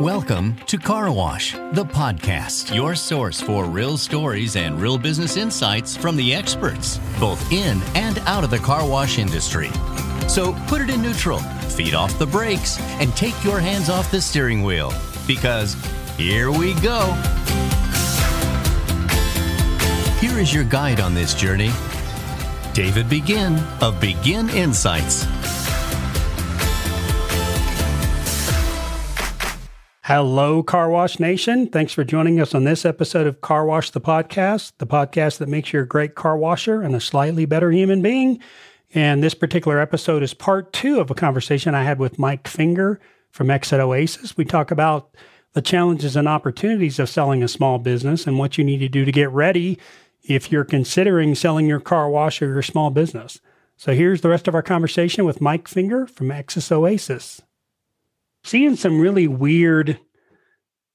Welcome 0.00 0.54
to 0.66 0.78
Car 0.78 1.10
Wash, 1.10 1.54
the 1.72 1.84
podcast, 1.84 2.72
your 2.72 2.94
source 2.94 3.40
for 3.40 3.64
real 3.64 3.96
stories 3.98 4.54
and 4.54 4.80
real 4.80 4.96
business 4.96 5.36
insights 5.36 5.96
from 5.96 6.14
the 6.14 6.32
experts, 6.32 7.00
both 7.18 7.50
in 7.50 7.80
and 7.96 8.20
out 8.20 8.44
of 8.44 8.50
the 8.50 8.60
car 8.60 8.88
wash 8.88 9.18
industry. 9.18 9.70
So 10.28 10.52
put 10.68 10.82
it 10.82 10.88
in 10.88 11.02
neutral, 11.02 11.40
feed 11.40 11.94
off 11.94 12.16
the 12.16 12.26
brakes, 12.26 12.78
and 13.00 13.10
take 13.16 13.42
your 13.42 13.58
hands 13.58 13.90
off 13.90 14.08
the 14.12 14.20
steering 14.20 14.62
wheel 14.62 14.92
because 15.26 15.74
here 16.16 16.52
we 16.52 16.74
go. 16.74 17.12
Here 20.20 20.38
is 20.38 20.54
your 20.54 20.62
guide 20.62 21.00
on 21.00 21.12
this 21.12 21.34
journey 21.34 21.72
David 22.72 23.08
Begin 23.08 23.58
of 23.80 24.00
Begin 24.00 24.48
Insights. 24.50 25.26
Hello, 30.08 30.62
Car 30.62 30.88
Wash 30.88 31.20
Nation. 31.20 31.66
Thanks 31.66 31.92
for 31.92 32.02
joining 32.02 32.40
us 32.40 32.54
on 32.54 32.64
this 32.64 32.86
episode 32.86 33.26
of 33.26 33.42
Car 33.42 33.66
Wash 33.66 33.90
the 33.90 34.00
Podcast, 34.00 34.72
the 34.78 34.86
podcast 34.86 35.36
that 35.36 35.50
makes 35.50 35.70
you 35.70 35.80
a 35.80 35.84
great 35.84 36.14
car 36.14 36.34
washer 36.34 36.80
and 36.80 36.96
a 36.96 36.98
slightly 36.98 37.44
better 37.44 37.70
human 37.70 38.00
being. 38.00 38.40
And 38.94 39.22
this 39.22 39.34
particular 39.34 39.78
episode 39.78 40.22
is 40.22 40.32
part 40.32 40.72
two 40.72 40.98
of 40.98 41.10
a 41.10 41.14
conversation 41.14 41.74
I 41.74 41.82
had 41.82 41.98
with 41.98 42.18
Mike 42.18 42.48
Finger 42.48 42.98
from 43.32 43.50
Exit 43.50 43.80
Oasis. 43.80 44.34
We 44.34 44.46
talk 44.46 44.70
about 44.70 45.14
the 45.52 45.60
challenges 45.60 46.16
and 46.16 46.26
opportunities 46.26 46.98
of 46.98 47.10
selling 47.10 47.42
a 47.42 47.46
small 47.46 47.78
business 47.78 48.26
and 48.26 48.38
what 48.38 48.56
you 48.56 48.64
need 48.64 48.78
to 48.78 48.88
do 48.88 49.04
to 49.04 49.12
get 49.12 49.28
ready 49.28 49.78
if 50.22 50.50
you're 50.50 50.64
considering 50.64 51.34
selling 51.34 51.66
your 51.66 51.80
car 51.80 52.08
wash 52.08 52.40
or 52.40 52.46
your 52.46 52.62
small 52.62 52.88
business. 52.88 53.42
So 53.76 53.92
here's 53.92 54.22
the 54.22 54.30
rest 54.30 54.48
of 54.48 54.54
our 54.54 54.62
conversation 54.62 55.26
with 55.26 55.42
Mike 55.42 55.68
Finger 55.68 56.06
from 56.06 56.30
Exit 56.30 56.72
Oasis 56.72 57.42
seeing 58.44 58.76
some 58.76 59.00
really 59.00 59.28
weird 59.28 59.98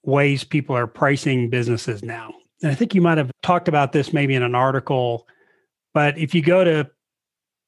ways 0.03 0.43
people 0.43 0.75
are 0.75 0.87
pricing 0.87 1.49
businesses 1.49 2.03
now. 2.03 2.33
And 2.61 2.71
I 2.71 2.75
think 2.75 2.95
you 2.95 3.01
might 3.01 3.17
have 3.17 3.31
talked 3.41 3.67
about 3.67 3.91
this 3.91 4.13
maybe 4.13 4.35
in 4.35 4.43
an 4.43 4.55
article, 4.55 5.27
but 5.93 6.17
if 6.17 6.33
you 6.33 6.41
go 6.41 6.63
to 6.63 6.89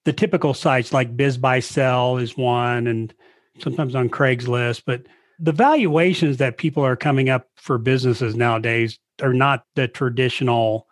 the 0.06 0.14
typical 0.14 0.54
sites 0.54 0.94
like 0.94 1.18
BizBuySell 1.18 2.22
is 2.22 2.38
one 2.38 2.88
and 2.88 3.14
sometimes 3.60 3.96
on 3.96 4.10
Craigslist, 4.10 4.84
but 4.86 5.06
the 5.40 5.52
valuations 5.52 6.38
that 6.38 6.58
people 6.58 6.84
are 6.84 6.96
coming 6.96 7.30
up 7.30 7.48
for 7.56 7.78
businesses 7.78 8.36
nowadays 8.36 8.98
are 9.22 9.34
not 9.34 9.66
the 9.76 9.88
traditional 9.88 10.88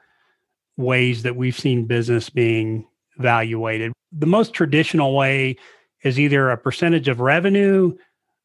ways 0.78 1.24
that 1.24 1.36
we've 1.36 1.58
seen 1.58 1.86
business 1.86 2.30
being 2.30 2.86
valuated. 3.18 3.94
The 4.12 4.26
most 4.26 4.54
traditional 4.54 5.16
way 5.16 5.58
is 6.04 6.20
either 6.20 6.50
a 6.50 6.58
percentage 6.58 7.08
of 7.08 7.20
revenue 7.20 7.96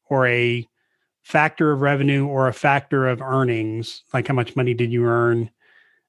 or 0.09 0.27
a 0.27 0.67
factor 1.21 1.71
of 1.71 1.81
revenue 1.81 2.25
or 2.25 2.47
a 2.47 2.53
factor 2.53 3.07
of 3.07 3.21
earnings, 3.21 4.03
like 4.13 4.27
how 4.27 4.33
much 4.33 4.55
money 4.55 4.73
did 4.73 4.91
you 4.91 5.05
earn? 5.05 5.49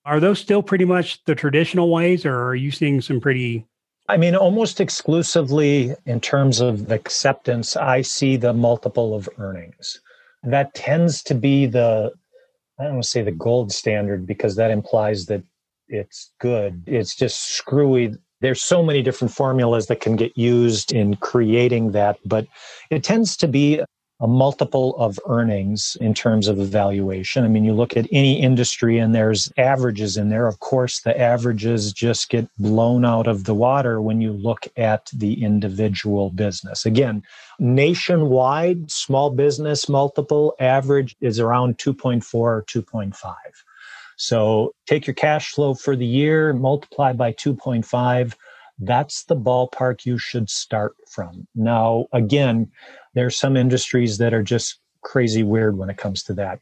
Are 0.06 0.18
those 0.18 0.38
still 0.38 0.62
pretty 0.62 0.86
much 0.86 1.22
the 1.24 1.34
traditional 1.34 1.90
ways, 1.92 2.24
or 2.24 2.42
are 2.42 2.54
you 2.54 2.70
seeing 2.70 3.00
some 3.00 3.20
pretty? 3.20 3.66
I 4.08 4.16
mean, 4.16 4.34
almost 4.34 4.80
exclusively 4.80 5.94
in 6.06 6.20
terms 6.20 6.60
of 6.60 6.90
acceptance, 6.90 7.76
I 7.76 8.02
see 8.02 8.36
the 8.36 8.52
multiple 8.52 9.14
of 9.14 9.28
earnings. 9.38 10.00
That 10.42 10.74
tends 10.74 11.22
to 11.24 11.34
be 11.34 11.66
the, 11.66 12.10
I 12.78 12.84
don't 12.84 12.94
want 12.94 13.04
to 13.04 13.10
say 13.10 13.22
the 13.22 13.30
gold 13.30 13.70
standard 13.72 14.26
because 14.26 14.56
that 14.56 14.70
implies 14.70 15.26
that 15.26 15.42
it's 15.88 16.32
good. 16.40 16.82
It's 16.86 17.14
just 17.14 17.56
screwy 17.56 18.14
there's 18.40 18.62
so 18.62 18.82
many 18.82 19.02
different 19.02 19.32
formulas 19.32 19.86
that 19.86 20.00
can 20.00 20.16
get 20.16 20.36
used 20.36 20.92
in 20.92 21.16
creating 21.16 21.92
that, 21.92 22.18
but 22.24 22.46
it 22.90 23.04
tends 23.04 23.36
to 23.38 23.48
be 23.48 23.82
a 24.22 24.26
multiple 24.26 24.94
of 24.98 25.18
earnings 25.26 25.96
in 26.00 26.12
terms 26.12 26.46
of 26.46 26.60
evaluation. 26.60 27.42
I 27.42 27.48
mean, 27.48 27.64
you 27.64 27.72
look 27.72 27.96
at 27.96 28.06
any 28.12 28.40
industry 28.40 28.98
and 28.98 29.14
there's 29.14 29.50
averages 29.56 30.18
in 30.18 30.28
there. 30.28 30.46
Of 30.46 30.60
course, 30.60 31.00
the 31.00 31.18
averages 31.18 31.92
just 31.92 32.28
get 32.28 32.46
blown 32.58 33.06
out 33.06 33.26
of 33.26 33.44
the 33.44 33.54
water 33.54 34.00
when 34.02 34.20
you 34.20 34.32
look 34.32 34.68
at 34.76 35.08
the 35.14 35.42
individual 35.42 36.30
business. 36.30 36.84
Again, 36.84 37.22
nationwide, 37.58 38.90
small 38.90 39.30
business 39.30 39.88
multiple 39.88 40.54
average 40.60 41.16
is 41.22 41.40
around 41.40 41.78
2.4 41.78 42.34
or 42.34 42.64
2.5. 42.68 43.34
So 44.20 44.74
take 44.86 45.06
your 45.06 45.14
cash 45.14 45.52
flow 45.52 45.72
for 45.72 45.96
the 45.96 46.04
year, 46.04 46.52
multiply 46.52 47.14
by 47.14 47.32
2.5. 47.32 48.34
That's 48.78 49.24
the 49.24 49.34
ballpark 49.34 50.04
you 50.04 50.18
should 50.18 50.50
start 50.50 50.94
from. 51.10 51.46
Now, 51.54 52.04
again, 52.12 52.70
there's 53.14 53.38
some 53.38 53.56
industries 53.56 54.18
that 54.18 54.34
are 54.34 54.42
just 54.42 54.78
crazy 55.00 55.42
weird 55.42 55.78
when 55.78 55.88
it 55.88 55.96
comes 55.96 56.22
to 56.24 56.34
that. 56.34 56.60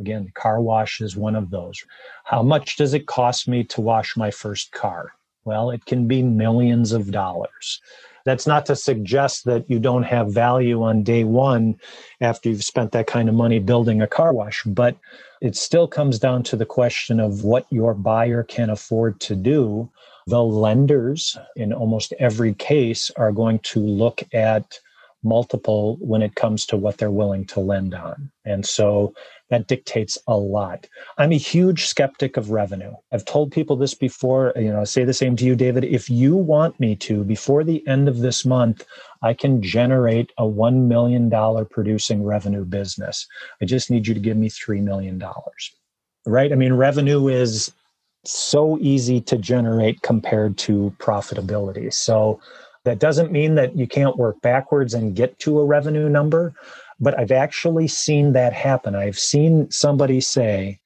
Again, 0.00 0.32
car 0.34 0.60
wash 0.60 1.00
is 1.00 1.16
one 1.16 1.36
of 1.36 1.50
those. 1.50 1.80
How 2.24 2.42
much 2.42 2.76
does 2.76 2.94
it 2.94 3.06
cost 3.06 3.46
me 3.46 3.62
to 3.62 3.80
wash 3.80 4.16
my 4.16 4.32
first 4.32 4.72
car? 4.72 5.12
Well, 5.44 5.70
it 5.70 5.84
can 5.84 6.08
be 6.08 6.24
millions 6.24 6.90
of 6.90 7.12
dollars. 7.12 7.80
That's 8.28 8.46
not 8.46 8.66
to 8.66 8.76
suggest 8.76 9.46
that 9.46 9.70
you 9.70 9.78
don't 9.78 10.02
have 10.02 10.34
value 10.34 10.82
on 10.82 11.02
day 11.02 11.24
one 11.24 11.80
after 12.20 12.50
you've 12.50 12.62
spent 12.62 12.92
that 12.92 13.06
kind 13.06 13.26
of 13.26 13.34
money 13.34 13.58
building 13.58 14.02
a 14.02 14.06
car 14.06 14.34
wash, 14.34 14.62
but 14.64 14.98
it 15.40 15.56
still 15.56 15.88
comes 15.88 16.18
down 16.18 16.42
to 16.42 16.56
the 16.56 16.66
question 16.66 17.20
of 17.20 17.42
what 17.42 17.64
your 17.70 17.94
buyer 17.94 18.42
can 18.42 18.68
afford 18.68 19.18
to 19.20 19.34
do. 19.34 19.88
The 20.26 20.42
lenders, 20.42 21.38
in 21.56 21.72
almost 21.72 22.12
every 22.18 22.52
case, 22.52 23.10
are 23.16 23.32
going 23.32 23.60
to 23.60 23.80
look 23.80 24.22
at 24.34 24.78
multiple 25.22 25.96
when 26.00 26.22
it 26.22 26.34
comes 26.34 26.64
to 26.66 26.76
what 26.76 26.98
they're 26.98 27.10
willing 27.10 27.44
to 27.46 27.60
lend 27.60 27.94
on. 27.94 28.30
And 28.44 28.64
so 28.64 29.14
that 29.50 29.66
dictates 29.66 30.18
a 30.28 30.36
lot. 30.36 30.86
I'm 31.16 31.32
a 31.32 31.38
huge 31.38 31.86
skeptic 31.86 32.36
of 32.36 32.50
revenue. 32.50 32.92
I've 33.12 33.24
told 33.24 33.50
people 33.50 33.76
this 33.76 33.94
before, 33.94 34.52
you 34.56 34.70
know, 34.70 34.80
I 34.80 34.84
say 34.84 35.04
the 35.04 35.14
same 35.14 35.36
to 35.36 35.44
you, 35.44 35.56
David. 35.56 35.84
If 35.84 36.08
you 36.08 36.36
want 36.36 36.78
me 36.78 36.94
to, 36.96 37.24
before 37.24 37.64
the 37.64 37.86
end 37.88 38.08
of 38.08 38.18
this 38.18 38.44
month, 38.44 38.84
I 39.22 39.34
can 39.34 39.62
generate 39.62 40.30
a 40.38 40.44
$1 40.44 40.86
million 40.86 41.30
producing 41.66 42.22
revenue 42.24 42.64
business. 42.64 43.26
I 43.60 43.64
just 43.64 43.90
need 43.90 44.06
you 44.06 44.14
to 44.14 44.20
give 44.20 44.36
me 44.36 44.48
$3 44.48 44.82
million. 44.82 45.22
Right? 46.26 46.52
I 46.52 46.54
mean, 46.54 46.74
revenue 46.74 47.28
is 47.28 47.72
so 48.24 48.78
easy 48.80 49.20
to 49.22 49.38
generate 49.38 50.02
compared 50.02 50.58
to 50.58 50.94
profitability. 50.98 51.92
So 51.92 52.40
that 52.84 52.98
doesn't 52.98 53.32
mean 53.32 53.54
that 53.56 53.76
you 53.76 53.86
can't 53.86 54.16
work 54.16 54.40
backwards 54.40 54.94
and 54.94 55.16
get 55.16 55.38
to 55.40 55.60
a 55.60 55.64
revenue 55.64 56.08
number, 56.08 56.54
but 57.00 57.18
I've 57.18 57.32
actually 57.32 57.88
seen 57.88 58.32
that 58.32 58.52
happen. 58.52 58.94
I've 58.94 59.18
seen 59.18 59.70
somebody 59.70 60.20
say, 60.20 60.80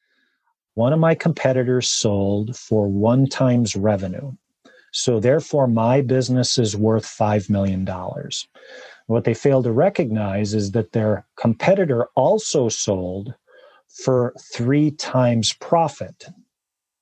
one 0.75 0.93
of 0.93 0.99
my 0.99 1.15
competitors 1.15 1.89
sold 1.89 2.57
for 2.57 2.89
one 2.89 3.27
times 3.27 3.77
revenue. 3.77 4.33
So 4.93 5.21
therefore, 5.21 5.67
my 5.67 6.01
business 6.01 6.59
is 6.59 6.77
worth 6.77 7.05
$5 7.05 7.49
million. 7.51 7.87
What 9.07 9.25
they 9.25 9.35
fail 9.35 9.63
to 9.63 9.73
recognize 9.73 10.55
is 10.55 10.73
that 10.73 10.93
their 10.93 11.27
competitor 11.37 12.09
also 12.15 12.69
sold 12.69 13.35
for 13.89 14.35
three 14.41 14.91
times 14.91 15.53
profit. 15.55 16.27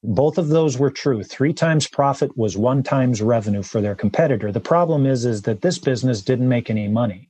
Both 0.03 0.39
of 0.39 0.49
those 0.49 0.79
were 0.79 0.91
true. 0.91 1.23
Three 1.23 1.53
times 1.53 1.87
profit 1.87 2.37
was 2.37 2.57
one 2.57 2.83
times 2.83 3.21
revenue 3.21 3.63
for 3.63 3.81
their 3.81 3.95
competitor. 3.95 4.51
The 4.51 4.61
problem 4.61 5.05
is, 5.05 5.25
is 5.25 5.43
that 5.43 5.61
this 5.61 5.79
business 5.79 6.23
didn't 6.23 6.49
make 6.49 6.71
any 6.71 6.89
money, 6.89 7.29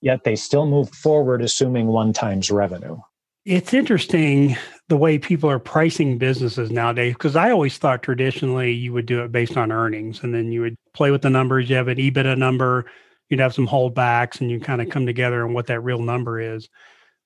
yet 0.00 0.22
they 0.24 0.36
still 0.36 0.66
moved 0.66 0.94
forward 0.94 1.42
assuming 1.42 1.88
one 1.88 2.12
times 2.12 2.50
revenue. 2.50 2.96
It's 3.44 3.74
interesting 3.74 4.56
the 4.88 4.96
way 4.96 5.18
people 5.18 5.48
are 5.50 5.60
pricing 5.60 6.18
businesses 6.18 6.70
nowadays 6.70 7.14
because 7.14 7.36
I 7.36 7.50
always 7.50 7.78
thought 7.78 8.02
traditionally 8.02 8.72
you 8.72 8.92
would 8.92 9.06
do 9.06 9.22
it 9.22 9.30
based 9.30 9.56
on 9.56 9.70
earnings 9.70 10.22
and 10.22 10.34
then 10.34 10.50
you 10.50 10.60
would 10.62 10.76
play 10.94 11.10
with 11.10 11.22
the 11.22 11.30
numbers. 11.30 11.70
You 11.70 11.76
have 11.76 11.88
an 11.88 11.98
EBITDA 11.98 12.38
number, 12.38 12.86
you'd 13.28 13.40
have 13.40 13.54
some 13.54 13.66
holdbacks, 13.66 14.40
and 14.40 14.50
you 14.50 14.60
kind 14.60 14.80
of 14.80 14.90
come 14.90 15.06
together 15.06 15.44
on 15.44 15.54
what 15.54 15.66
that 15.66 15.80
real 15.80 16.00
number 16.00 16.40
is. 16.40 16.68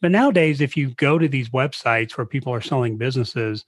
But 0.00 0.10
nowadays, 0.10 0.60
if 0.60 0.76
you 0.76 0.94
go 0.94 1.18
to 1.18 1.28
these 1.28 1.50
websites 1.50 2.16
where 2.16 2.26
people 2.26 2.52
are 2.54 2.62
selling 2.62 2.96
businesses, 2.96 3.64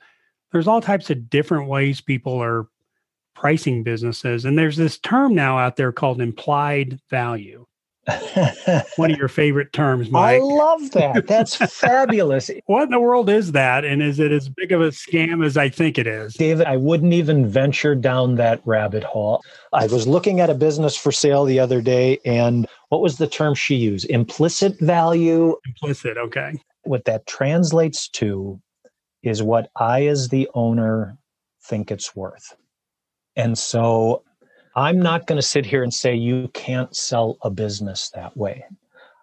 there's 0.53 0.69
all 0.69 0.81
types 0.81 1.11
of 1.11 1.29
different 1.31 1.69
ways 1.69 2.01
people 2.01 2.41
are 2.43 2.67
pricing 3.35 3.83
businesses. 3.83 4.45
And 4.45 4.57
there's 4.57 4.77
this 4.77 4.99
term 4.99 5.35
now 5.35 5.59
out 5.59 5.77
there 5.77 5.93
called 5.93 6.21
implied 6.21 7.01
value. 7.11 7.67
One 8.97 9.13
of 9.13 9.19
your 9.19 9.29
favorite 9.29 9.73
terms, 9.73 10.11
Mike. 10.11 10.37
I 10.37 10.39
love 10.39 10.91
that. 10.91 11.27
That's 11.29 11.55
fabulous. 11.73 12.51
What 12.67 12.85
in 12.85 12.91
the 12.91 12.99
world 12.99 13.31
is 13.31 13.53
that? 13.53 13.85
And 13.85 14.03
is 14.03 14.19
it 14.19 14.33
as 14.33 14.49
big 14.49 14.73
of 14.73 14.81
a 14.81 14.89
scam 14.89 15.45
as 15.45 15.57
I 15.57 15.69
think 15.69 15.99
it 15.99 16.09
is? 16.09 16.35
David, 16.35 16.67
I 16.67 16.77
wouldn't 16.77 17.13
even 17.13 17.47
venture 17.47 17.95
down 17.95 18.35
that 18.37 18.61
rabbit 18.65 19.05
hole. 19.05 19.41
I 19.73 19.87
was 19.87 20.09
looking 20.09 20.41
at 20.41 20.51
a 20.51 20.55
business 20.55 20.97
for 20.97 21.13
sale 21.13 21.45
the 21.45 21.61
other 21.61 21.81
day, 21.81 22.19
and 22.25 22.67
what 22.89 23.03
was 23.03 23.19
the 23.19 23.29
term 23.29 23.55
she 23.55 23.77
used? 23.77 24.11
Implicit 24.11 24.81
value. 24.81 25.57
Implicit, 25.65 26.17
okay. 26.17 26.55
What 26.83 27.05
that 27.05 27.27
translates 27.27 28.09
to 28.09 28.61
is 29.23 29.43
what 29.43 29.71
I, 29.77 30.07
as 30.07 30.29
the 30.29 30.49
owner, 30.55 31.19
think 31.65 31.91
it's 31.91 32.15
worth. 32.17 32.55
And 33.37 33.57
so 33.57 34.25
I'm 34.75 35.01
not 35.01 35.27
going 35.27 35.37
to 35.41 35.47
sit 35.47 35.67
here 35.67 35.83
and 35.83 35.93
say 35.93 36.15
you 36.15 36.49
can't 36.55 36.95
sell 36.95 37.39
a 37.43 37.51
business 37.51 38.11
that 38.11 38.37
way. 38.37 38.65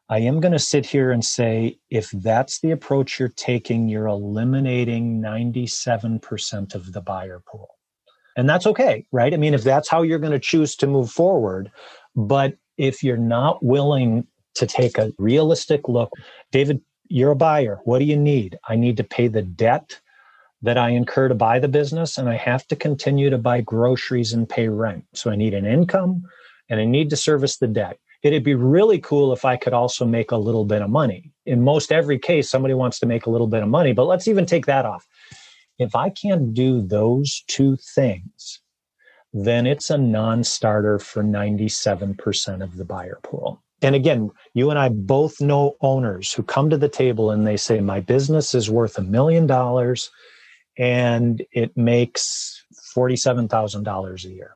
I 0.10 0.20
am 0.20 0.40
going 0.40 0.54
to 0.54 0.60
sit 0.60 0.86
here 0.86 1.12
and 1.12 1.24
say 1.24 1.78
if 1.92 2.10
that's 2.12 2.62
the 2.62 2.72
approach 2.72 3.20
you're 3.20 3.30
taking, 3.30 3.88
you're 3.88 4.08
eliminating 4.08 5.22
97% 5.22 6.74
of 6.74 6.94
the 6.94 7.02
buyer 7.02 7.44
pool. 7.46 7.70
And 8.36 8.50
that's 8.50 8.66
okay, 8.66 9.06
right? 9.12 9.34
I 9.34 9.38
mean, 9.38 9.54
if 9.54 9.64
that's 9.64 9.90
how 9.90 10.02
you're 10.02 10.18
going 10.18 10.32
to 10.32 10.40
choose 10.40 10.76
to 10.78 10.88
move 10.88 11.12
forward. 11.12 11.72
But 12.16 12.56
if 12.78 13.04
you're 13.04 13.18
not 13.18 13.64
willing 13.64 14.26
to 14.56 14.66
take 14.66 14.98
a 14.98 15.12
realistic 15.20 15.88
look, 15.88 16.12
David, 16.52 16.82
you're 17.10 17.32
a 17.32 17.36
buyer. 17.36 17.80
What 17.84 18.00
do 18.00 18.06
you 18.06 18.18
need? 18.18 18.58
I 18.68 18.76
need 18.76 18.98
to 18.98 19.04
pay 19.04 19.28
the 19.28 19.42
debt 19.42 20.00
that 20.62 20.78
I 20.78 20.90
incur 20.90 21.28
to 21.28 21.36
buy 21.36 21.60
the 21.60 21.68
business, 21.68 22.18
and 22.18 22.30
I 22.30 22.36
have 22.36 22.68
to 22.68 22.76
continue 22.76 23.30
to 23.30 23.38
buy 23.38 23.62
groceries 23.62 24.34
and 24.34 24.48
pay 24.48 24.68
rent. 24.68 25.06
So 25.14 25.32
I 25.32 25.36
need 25.36 25.54
an 25.54 25.66
income 25.66 26.24
and 26.70 26.80
I 26.80 26.86
need 26.86 27.10
to 27.10 27.16
service 27.16 27.58
the 27.58 27.68
debt. 27.68 27.98
It'd 28.22 28.44
be 28.44 28.56
really 28.56 29.00
cool 29.00 29.32
if 29.32 29.46
I 29.46 29.56
could 29.56 29.74
also 29.74 30.06
make 30.06 30.32
a 30.32 30.38
little 30.38 30.66
bit 30.66 30.82
of 30.82 30.90
money. 30.90 31.32
In 31.46 31.62
most 31.64 31.92
every 31.92 32.20
case, 32.20 32.50
somebody 32.50 32.74
wants 32.74 33.00
to 33.00 33.06
make 33.06 33.26
a 33.26 33.30
little 33.30 33.48
bit 33.48 33.64
of 33.64 33.70
money, 33.70 33.94
but 33.94 34.06
let's 34.06 34.28
even 34.28 34.46
take 34.46 34.66
that 34.66 34.86
off. 34.86 35.08
If 35.80 35.96
I 35.96 36.10
can't 36.10 36.54
do 36.54 36.82
those 36.82 37.44
two 37.48 37.78
things, 37.96 38.60
then 39.32 39.66
it's 39.66 39.90
a 39.90 39.98
non 39.98 40.44
starter 40.44 41.00
for 41.00 41.24
97% 41.24 42.62
of 42.62 42.76
the 42.76 42.86
buyer 42.86 43.20
pool. 43.24 43.64
And 43.82 43.96
again, 43.96 44.30
you 44.54 44.70
and 44.70 44.80
I 44.80 44.90
both 44.90 45.40
know 45.40 45.76
owners 45.82 46.34
who 46.34 46.44
come 46.44 46.70
to 46.70 46.78
the 46.78 46.90
table 46.90 47.32
and 47.32 47.48
they 47.48 47.58
say, 47.58 47.80
My 47.80 48.00
business 48.00 48.54
is 48.54 48.70
worth 48.70 48.98
a 48.98 49.04
million 49.04 49.48
dollars 49.48 50.10
and 50.78 51.44
it 51.52 51.76
makes 51.78 52.66
$47,000 52.96 54.26
a 54.26 54.30
year 54.30 54.56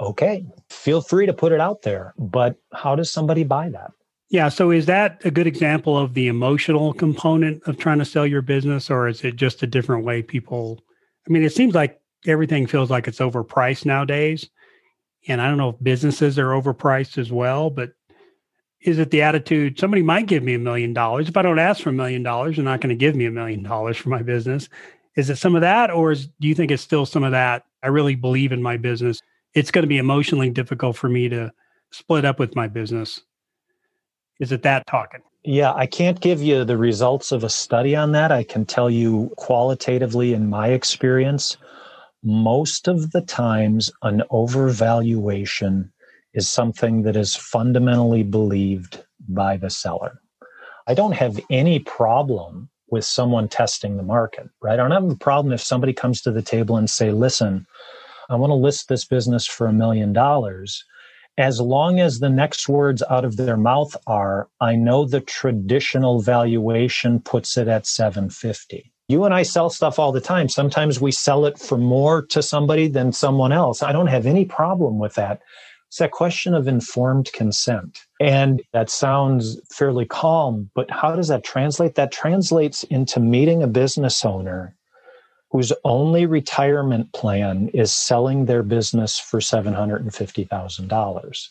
okay, 0.00 0.44
feel 0.68 1.00
free 1.00 1.26
to 1.26 1.32
put 1.32 1.52
it 1.52 1.60
out 1.60 1.82
there. 1.82 2.14
But 2.18 2.56
how 2.72 2.94
does 2.94 3.10
somebody 3.10 3.44
buy 3.44 3.68
that? 3.70 3.92
Yeah. 4.30 4.48
So 4.48 4.70
is 4.70 4.86
that 4.86 5.20
a 5.24 5.30
good 5.30 5.46
example 5.46 5.96
of 5.96 6.14
the 6.14 6.28
emotional 6.28 6.92
component 6.92 7.62
of 7.66 7.78
trying 7.78 7.98
to 7.98 8.04
sell 8.04 8.26
your 8.26 8.42
business, 8.42 8.90
or 8.90 9.06
is 9.06 9.22
it 9.22 9.36
just 9.36 9.62
a 9.62 9.66
different 9.66 10.04
way 10.04 10.22
people? 10.22 10.80
I 11.28 11.32
mean, 11.32 11.42
it 11.42 11.52
seems 11.52 11.74
like 11.74 12.00
everything 12.26 12.66
feels 12.66 12.90
like 12.90 13.06
it's 13.06 13.20
overpriced 13.20 13.84
nowadays. 13.84 14.48
And 15.28 15.40
I 15.40 15.48
don't 15.48 15.58
know 15.58 15.70
if 15.70 15.82
businesses 15.82 16.38
are 16.38 16.48
overpriced 16.48 17.16
as 17.16 17.30
well, 17.30 17.70
but 17.70 17.92
is 18.84 18.98
it 18.98 19.10
the 19.10 19.22
attitude 19.22 19.78
somebody 19.78 20.02
might 20.02 20.26
give 20.26 20.42
me 20.42 20.54
a 20.54 20.58
million 20.58 20.92
dollars? 20.92 21.28
If 21.28 21.36
I 21.36 21.42
don't 21.42 21.58
ask 21.58 21.82
for 21.82 21.90
a 21.90 21.94
million 21.94 22.22
dollars, 22.22 22.56
they're 22.56 22.64
not 22.64 22.80
going 22.80 22.90
to 22.90 22.94
give 22.96 23.16
me 23.16 23.26
a 23.26 23.30
million 23.30 23.62
dollars 23.62 23.96
for 23.96 24.10
my 24.10 24.22
business. 24.22 24.68
Is 25.16 25.30
it 25.30 25.36
some 25.36 25.54
of 25.54 25.60
that, 25.62 25.90
or 25.90 26.12
is, 26.12 26.26
do 26.40 26.48
you 26.48 26.54
think 26.54 26.70
it's 26.70 26.82
still 26.82 27.06
some 27.06 27.24
of 27.24 27.32
that? 27.32 27.64
I 27.82 27.88
really 27.88 28.14
believe 28.14 28.52
in 28.52 28.62
my 28.62 28.76
business 28.76 29.20
it's 29.54 29.70
going 29.70 29.84
to 29.84 29.88
be 29.88 29.98
emotionally 29.98 30.50
difficult 30.50 30.96
for 30.96 31.08
me 31.08 31.28
to 31.28 31.52
split 31.92 32.24
up 32.24 32.38
with 32.38 32.56
my 32.56 32.66
business. 32.66 33.20
Is 34.40 34.52
it 34.52 34.62
that 34.62 34.86
talking? 34.86 35.20
Yeah, 35.44 35.72
I 35.74 35.86
can't 35.86 36.20
give 36.20 36.42
you 36.42 36.64
the 36.64 36.76
results 36.76 37.30
of 37.30 37.44
a 37.44 37.48
study 37.48 37.94
on 37.94 38.12
that. 38.12 38.32
I 38.32 38.42
can 38.42 38.64
tell 38.64 38.90
you 38.90 39.32
qualitatively 39.36 40.32
in 40.32 40.48
my 40.48 40.68
experience, 40.68 41.56
most 42.24 42.88
of 42.88 43.12
the 43.12 43.20
times 43.20 43.92
an 44.02 44.22
overvaluation 44.30 45.90
is 46.34 46.50
something 46.50 47.02
that 47.02 47.16
is 47.16 47.34
fundamentally 47.34 48.22
believed 48.22 49.04
by 49.28 49.56
the 49.56 49.70
seller. 49.70 50.20
I 50.86 50.94
don't 50.94 51.12
have 51.12 51.40
any 51.50 51.78
problem 51.78 52.68
with 52.90 53.04
someone 53.04 53.48
testing 53.48 53.96
the 53.96 54.02
market, 54.02 54.48
right? 54.60 54.74
I 54.74 54.76
don't 54.76 54.90
have 54.90 55.10
a 55.10 55.16
problem 55.16 55.52
if 55.52 55.62
somebody 55.62 55.92
comes 55.92 56.20
to 56.22 56.30
the 56.30 56.42
table 56.42 56.76
and 56.76 56.90
say, 56.90 57.10
listen, 57.10 57.66
I 58.28 58.36
want 58.36 58.50
to 58.50 58.54
list 58.54 58.88
this 58.88 59.04
business 59.04 59.46
for 59.46 59.66
a 59.66 59.72
million 59.72 60.12
dollars. 60.12 60.84
As 61.36 61.60
long 61.60 61.98
as 61.98 62.20
the 62.20 62.30
next 62.30 62.68
words 62.68 63.02
out 63.10 63.24
of 63.24 63.36
their 63.36 63.56
mouth 63.56 63.96
are, 64.06 64.48
I 64.60 64.76
know 64.76 65.04
the 65.04 65.20
traditional 65.20 66.20
valuation 66.20 67.20
puts 67.20 67.56
it 67.56 67.66
at 67.66 67.86
750. 67.86 68.92
You 69.08 69.24
and 69.24 69.34
I 69.34 69.42
sell 69.42 69.68
stuff 69.68 69.98
all 69.98 70.12
the 70.12 70.20
time. 70.20 70.48
Sometimes 70.48 71.00
we 71.00 71.10
sell 71.10 71.44
it 71.44 71.58
for 71.58 71.76
more 71.76 72.24
to 72.26 72.42
somebody 72.42 72.86
than 72.86 73.12
someone 73.12 73.52
else. 73.52 73.82
I 73.82 73.92
don't 73.92 74.06
have 74.06 74.26
any 74.26 74.44
problem 74.44 74.98
with 74.98 75.14
that. 75.14 75.42
It's 75.94 76.00
that 76.00 76.10
question 76.10 76.54
of 76.54 76.66
informed 76.66 77.32
consent. 77.32 78.00
And 78.20 78.60
that 78.72 78.90
sounds 78.90 79.60
fairly 79.70 80.04
calm, 80.04 80.68
but 80.74 80.90
how 80.90 81.14
does 81.14 81.28
that 81.28 81.44
translate? 81.44 81.94
That 81.94 82.10
translates 82.10 82.82
into 82.82 83.20
meeting 83.20 83.62
a 83.62 83.68
business 83.68 84.24
owner 84.24 84.74
whose 85.52 85.72
only 85.84 86.26
retirement 86.26 87.12
plan 87.12 87.68
is 87.68 87.92
selling 87.92 88.46
their 88.46 88.64
business 88.64 89.20
for 89.20 89.38
$750,000 89.38 91.48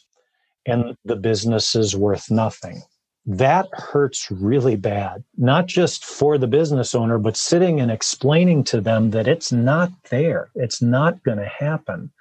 and 0.66 0.98
the 1.06 1.16
business 1.16 1.74
is 1.74 1.96
worth 1.96 2.30
nothing. 2.30 2.82
That 3.26 3.70
hurts 3.72 4.30
really 4.30 4.76
bad, 4.76 5.24
not 5.38 5.68
just 5.68 6.04
for 6.04 6.38
the 6.38 6.48
business 6.48 6.94
owner, 6.94 7.18
but 7.18 7.38
sitting 7.38 7.80
and 7.80 7.90
explaining 7.90 8.66
to 8.66 8.82
them 8.82 9.12
that 9.12 9.30
it's 9.30 9.54
not 9.54 9.90
there. 10.10 10.50
It's 10.54 10.82
not 10.82 11.24
going 11.24 11.38
to 11.38 11.46
happen. 11.46 12.12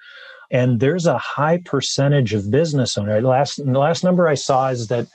And 0.52 0.81
there's 0.81 1.06
a 1.06 1.16
high 1.16 1.58
percentage 1.64 2.34
of 2.34 2.50
business 2.50 2.99
owners. 2.99 3.25
Last, 3.25 3.56
the 3.56 3.78
last 3.78 4.04
number 4.04 4.28
I 4.28 4.34
saw 4.34 4.69
is 4.69 4.88
that 4.88 5.08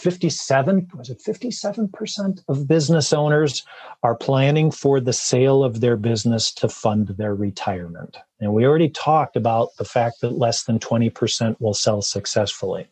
57 0.00 0.88
was 0.94 1.08
it 1.10 1.22
57% 1.24 2.42
of 2.48 2.66
business 2.66 3.12
owners 3.12 3.64
are 4.02 4.16
planning 4.16 4.72
for 4.72 4.98
the 4.98 5.12
sale 5.12 5.62
of 5.62 5.80
their 5.80 5.96
business 5.96 6.52
to 6.54 6.68
fund 6.68 7.08
their 7.16 7.36
retirement? 7.36 8.16
And 8.40 8.52
we 8.52 8.66
already 8.66 8.88
talked 8.88 9.36
about 9.36 9.68
the 9.78 9.84
fact 9.84 10.16
that 10.20 10.36
less 10.36 10.64
than 10.64 10.80
20% 10.80 11.60
will 11.60 11.74
sell 11.74 12.02
successfully. 12.02 12.88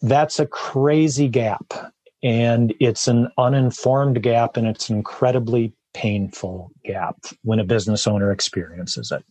That's 0.00 0.38
a 0.38 0.46
crazy 0.46 1.26
gap 1.26 1.92
and 2.22 2.72
it's 2.78 3.08
an 3.08 3.28
uninformed 3.36 4.22
gap 4.22 4.56
and 4.56 4.68
it's 4.68 4.88
an 4.90 4.96
incredibly 4.96 5.72
painful 5.94 6.70
gap 6.84 7.16
when 7.42 7.58
a 7.58 7.64
business 7.64 8.06
owner 8.06 8.30
experiences 8.30 9.10
it 9.10 9.24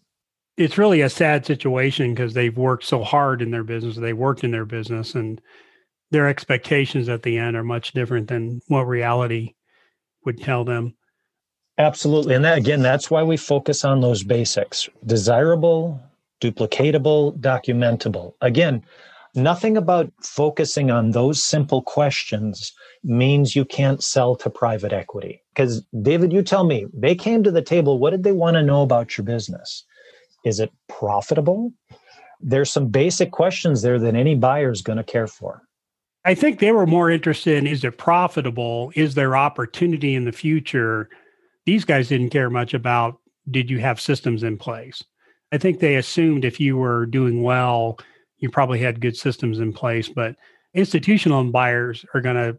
it's 0.60 0.78
really 0.78 1.02
a 1.02 1.10
sad 1.10 1.46
situation 1.46 2.14
because 2.14 2.34
they've 2.34 2.58
worked 2.58 2.84
so 2.84 3.04
hard 3.04 3.42
in 3.42 3.50
their 3.52 3.64
business 3.64 3.96
they 3.96 4.14
worked 4.14 4.44
in 4.44 4.52
their 4.52 4.66
business 4.66 5.16
and 5.16 5.42
their 6.12 6.28
expectations 6.28 7.10
at 7.10 7.24
the 7.24 7.38
end 7.38 7.56
are 7.56 7.64
much 7.64 7.94
different 7.94 8.28
than 8.28 8.62
what 8.68 8.88
reality 8.88 9.54
would 10.26 10.42
tell 10.42 10.64
them. 10.64 10.96
Absolutely. 11.78 12.36
And 12.36 12.44
that, 12.44 12.58
again, 12.58 12.82
that's 12.82 13.10
why 13.10 13.24
we 13.24 13.38
focus 13.38 13.86
on 13.86 14.02
those 14.02 14.24
basics 14.24 14.90
desirable, 15.06 16.00
duplicatable, 16.42 17.40
documentable. 17.40 18.34
Again, 18.42 18.84
nothing 19.36 19.78
about 19.78 20.12
focusing 20.22 20.92
on 20.92 21.12
those 21.12 21.42
simple 21.42 21.82
questions 21.82 22.74
means 23.04 23.56
you 23.56 23.64
can't 23.64 24.04
sell 24.04 24.36
to 24.36 24.50
private 24.50 24.92
equity. 24.92 25.42
Because, 25.54 25.84
David, 26.02 26.34
you 26.34 26.42
tell 26.42 26.66
me, 26.66 26.86
they 26.94 27.16
came 27.16 27.44
to 27.44 27.52
the 27.52 27.62
table. 27.62 27.98
What 27.98 28.10
did 28.10 28.24
they 28.24 28.34
want 28.34 28.56
to 28.56 28.64
know 28.64 28.82
about 28.82 29.18
your 29.18 29.26
business? 29.26 29.86
Is 30.46 30.60
it 30.60 30.72
profitable? 30.88 31.74
There's 32.40 32.72
some 32.72 32.88
basic 32.88 33.32
questions 33.32 33.82
there 33.82 34.00
that 34.00 34.16
any 34.16 34.36
buyer 34.36 34.72
is 34.72 34.82
going 34.82 34.98
to 34.98 35.04
care 35.04 35.28
for. 35.28 35.64
I 36.26 36.36
think 36.36 36.60
they 36.60 36.72
were 36.72 36.88
more 36.88 37.10
interested 37.10 37.58
in 37.58 37.68
is 37.68 37.84
it 37.84 37.98
profitable? 37.98 38.92
Is 38.96 39.16
there 39.16 39.38
opportunity 39.38 40.16
in 40.16 40.26
the 40.26 40.32
future? 40.32 41.10
These 41.66 41.86
guys 41.86 42.10
didn't 42.10 42.30
care 42.30 42.50
much 42.50 42.74
about 42.74 43.20
did 43.52 43.70
you 43.70 43.80
have 43.80 44.00
systems 44.00 44.44
in 44.44 44.58
place? 44.58 45.04
I 45.52 45.58
think 45.58 45.80
they 45.80 45.96
assumed 45.96 46.46
if 46.46 46.60
you 46.60 46.78
were 46.78 47.06
doing 47.06 47.42
well, 47.42 48.00
you 48.38 48.50
probably 48.50 48.80
had 48.80 49.02
good 49.02 49.18
systems 49.18 49.60
in 49.60 49.74
place, 49.74 50.08
but 50.08 50.36
institutional 50.74 51.44
buyers 51.46 52.06
are 52.14 52.22
going 52.22 52.36
to 52.36 52.58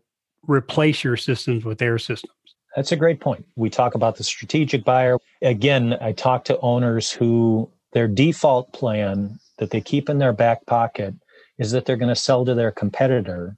replace 0.49 1.05
your 1.05 1.17
systems 1.17 1.65
with 1.65 1.79
their 1.79 1.99
systems. 1.99 2.33
That's 2.77 2.93
a 2.93 2.97
great 2.97 3.21
point. 3.21 3.45
We 3.57 3.69
talk 3.69 3.95
about 3.95 4.17
the 4.17 4.25
strategic 4.25 4.85
buyer. 4.85 5.19
Again, 5.43 5.97
I 6.01 6.13
talk 6.13 6.45
to 6.45 6.59
owners 6.61 7.11
who 7.11 7.71
their 7.93 8.07
default 8.07 8.73
plan 8.73 9.39
that 9.59 9.71
they 9.71 9.81
keep 9.81 10.09
in 10.09 10.19
their 10.19 10.33
back 10.33 10.67
pocket 10.67 11.15
is 11.59 11.73
that 11.73 11.85
they're 11.85 11.97
going 11.97 12.15
to 12.15 12.21
sell 12.21 12.45
to 12.45 12.55
their 12.55 12.71
competitor 12.71 13.57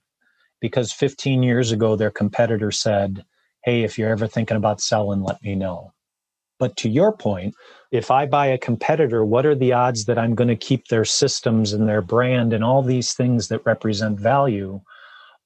because 0.61 0.93
15 0.93 1.43
years 1.43 1.73
ago 1.73 1.95
their 1.95 2.11
competitor 2.11 2.71
said, 2.71 3.25
Hey, 3.65 3.83
if 3.83 3.99
you're 3.99 4.11
ever 4.11 4.27
thinking 4.27 4.57
about 4.57 4.81
selling, 4.81 5.23
let 5.23 5.43
me 5.43 5.55
know. 5.55 5.93
But 6.59 6.77
to 6.79 6.89
your 6.89 7.13
point, 7.13 7.55
if 7.91 8.11
I 8.11 8.27
buy 8.27 8.47
a 8.47 8.59
competitor, 8.59 9.25
what 9.25 9.45
are 9.45 9.55
the 9.55 9.73
odds 9.73 10.07
that 10.07 10.19
I'm 10.19 10.35
going 10.35 10.49
to 10.49 10.57
keep 10.57 10.89
their 10.89 11.05
systems 11.05 11.73
and 11.73 11.89
their 11.89 12.03
brand 12.03 12.53
and 12.53 12.65
all 12.65 12.83
these 12.83 13.13
things 13.13 13.49
that 13.49 13.67
represent 13.67 14.19
value? 14.19 14.81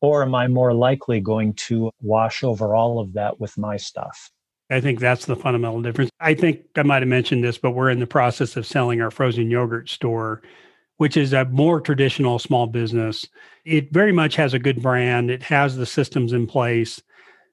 Or 0.06 0.22
am 0.22 0.34
I 0.34 0.46
more 0.46 0.72
likely 0.72 1.20
going 1.20 1.54
to 1.54 1.90
wash 2.00 2.44
over 2.44 2.74
all 2.74 3.00
of 3.00 3.14
that 3.14 3.40
with 3.40 3.58
my 3.58 3.76
stuff? 3.76 4.30
I 4.70 4.80
think 4.80 5.00
that's 5.00 5.26
the 5.26 5.36
fundamental 5.36 5.82
difference. 5.82 6.10
I 6.20 6.34
think 6.34 6.60
I 6.76 6.82
might 6.82 7.02
have 7.02 7.08
mentioned 7.08 7.42
this, 7.42 7.58
but 7.58 7.72
we're 7.72 7.90
in 7.90 8.00
the 8.00 8.06
process 8.06 8.56
of 8.56 8.66
selling 8.66 9.00
our 9.00 9.10
frozen 9.10 9.50
yogurt 9.50 9.88
store 9.88 10.42
which 10.98 11.16
is 11.16 11.32
a 11.32 11.44
more 11.46 11.80
traditional 11.80 12.38
small 12.38 12.66
business. 12.66 13.26
It 13.64 13.92
very 13.92 14.12
much 14.12 14.36
has 14.36 14.54
a 14.54 14.58
good 14.58 14.82
brand, 14.82 15.30
it 15.30 15.42
has 15.42 15.76
the 15.76 15.86
systems 15.86 16.32
in 16.32 16.46
place. 16.46 17.02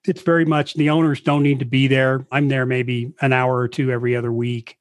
It's 0.06 0.22
very 0.22 0.46
much 0.46 0.74
the 0.74 0.90
owners 0.90 1.22
don't 1.22 1.44
need 1.44 1.60
to 1.60 1.66
be 1.66 1.88
there. 1.88 2.26
I'm 2.32 2.50
there 2.50 2.66
maybe 2.66 3.14
an 3.22 3.32
hour 3.32 3.58
or 3.58 3.70
two 3.70 3.90
every 3.90 4.16
other 4.16 4.34
week. 4.34 4.78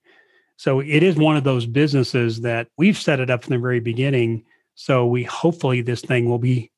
So 0.56 0.80
it 0.80 1.02
is 1.02 1.16
one 1.16 1.36
of 1.36 1.44
those 1.44 1.64
businesses 1.64 2.40
that 2.40 2.68
we've 2.76 2.98
set 2.98 3.20
it 3.20 3.30
up 3.30 3.44
from 3.44 3.54
the 3.54 3.60
very 3.60 3.80
beginning. 3.80 4.44
So 4.74 5.06
we 5.06 5.22
hopefully 5.22 5.80
this 5.80 6.00
thing 6.00 6.28
will 6.28 6.38
be 6.38 6.71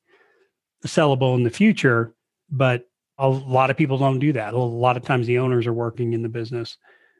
sellable 0.85 1.35
in 1.35 1.43
the 1.43 1.49
future, 1.49 2.13
but 2.49 2.85
a 3.17 3.27
lot 3.27 3.69
of 3.69 3.77
people 3.77 3.97
don't 3.97 4.19
do 4.19 4.33
that. 4.33 4.53
A 4.53 4.57
lot 4.57 4.97
of 4.97 5.03
times 5.03 5.27
the 5.27 5.39
owners 5.39 5.67
are 5.67 5.73
working 5.73 6.13
in 6.13 6.21
the 6.21 6.29
business 6.29 6.77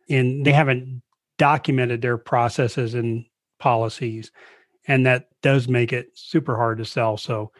and 0.09 0.45
they 0.45 0.51
haven't 0.51 1.01
documented 1.37 2.01
their 2.01 2.17
processes 2.17 2.93
and 2.93 3.25
policies. 3.59 4.31
And 4.87 5.05
that 5.05 5.27
does 5.41 5.67
make 5.67 5.93
it 5.93 6.09
super 6.13 6.55
hard 6.55 6.77
to 6.77 6.85
sell. 6.85 7.17
So 7.17 7.51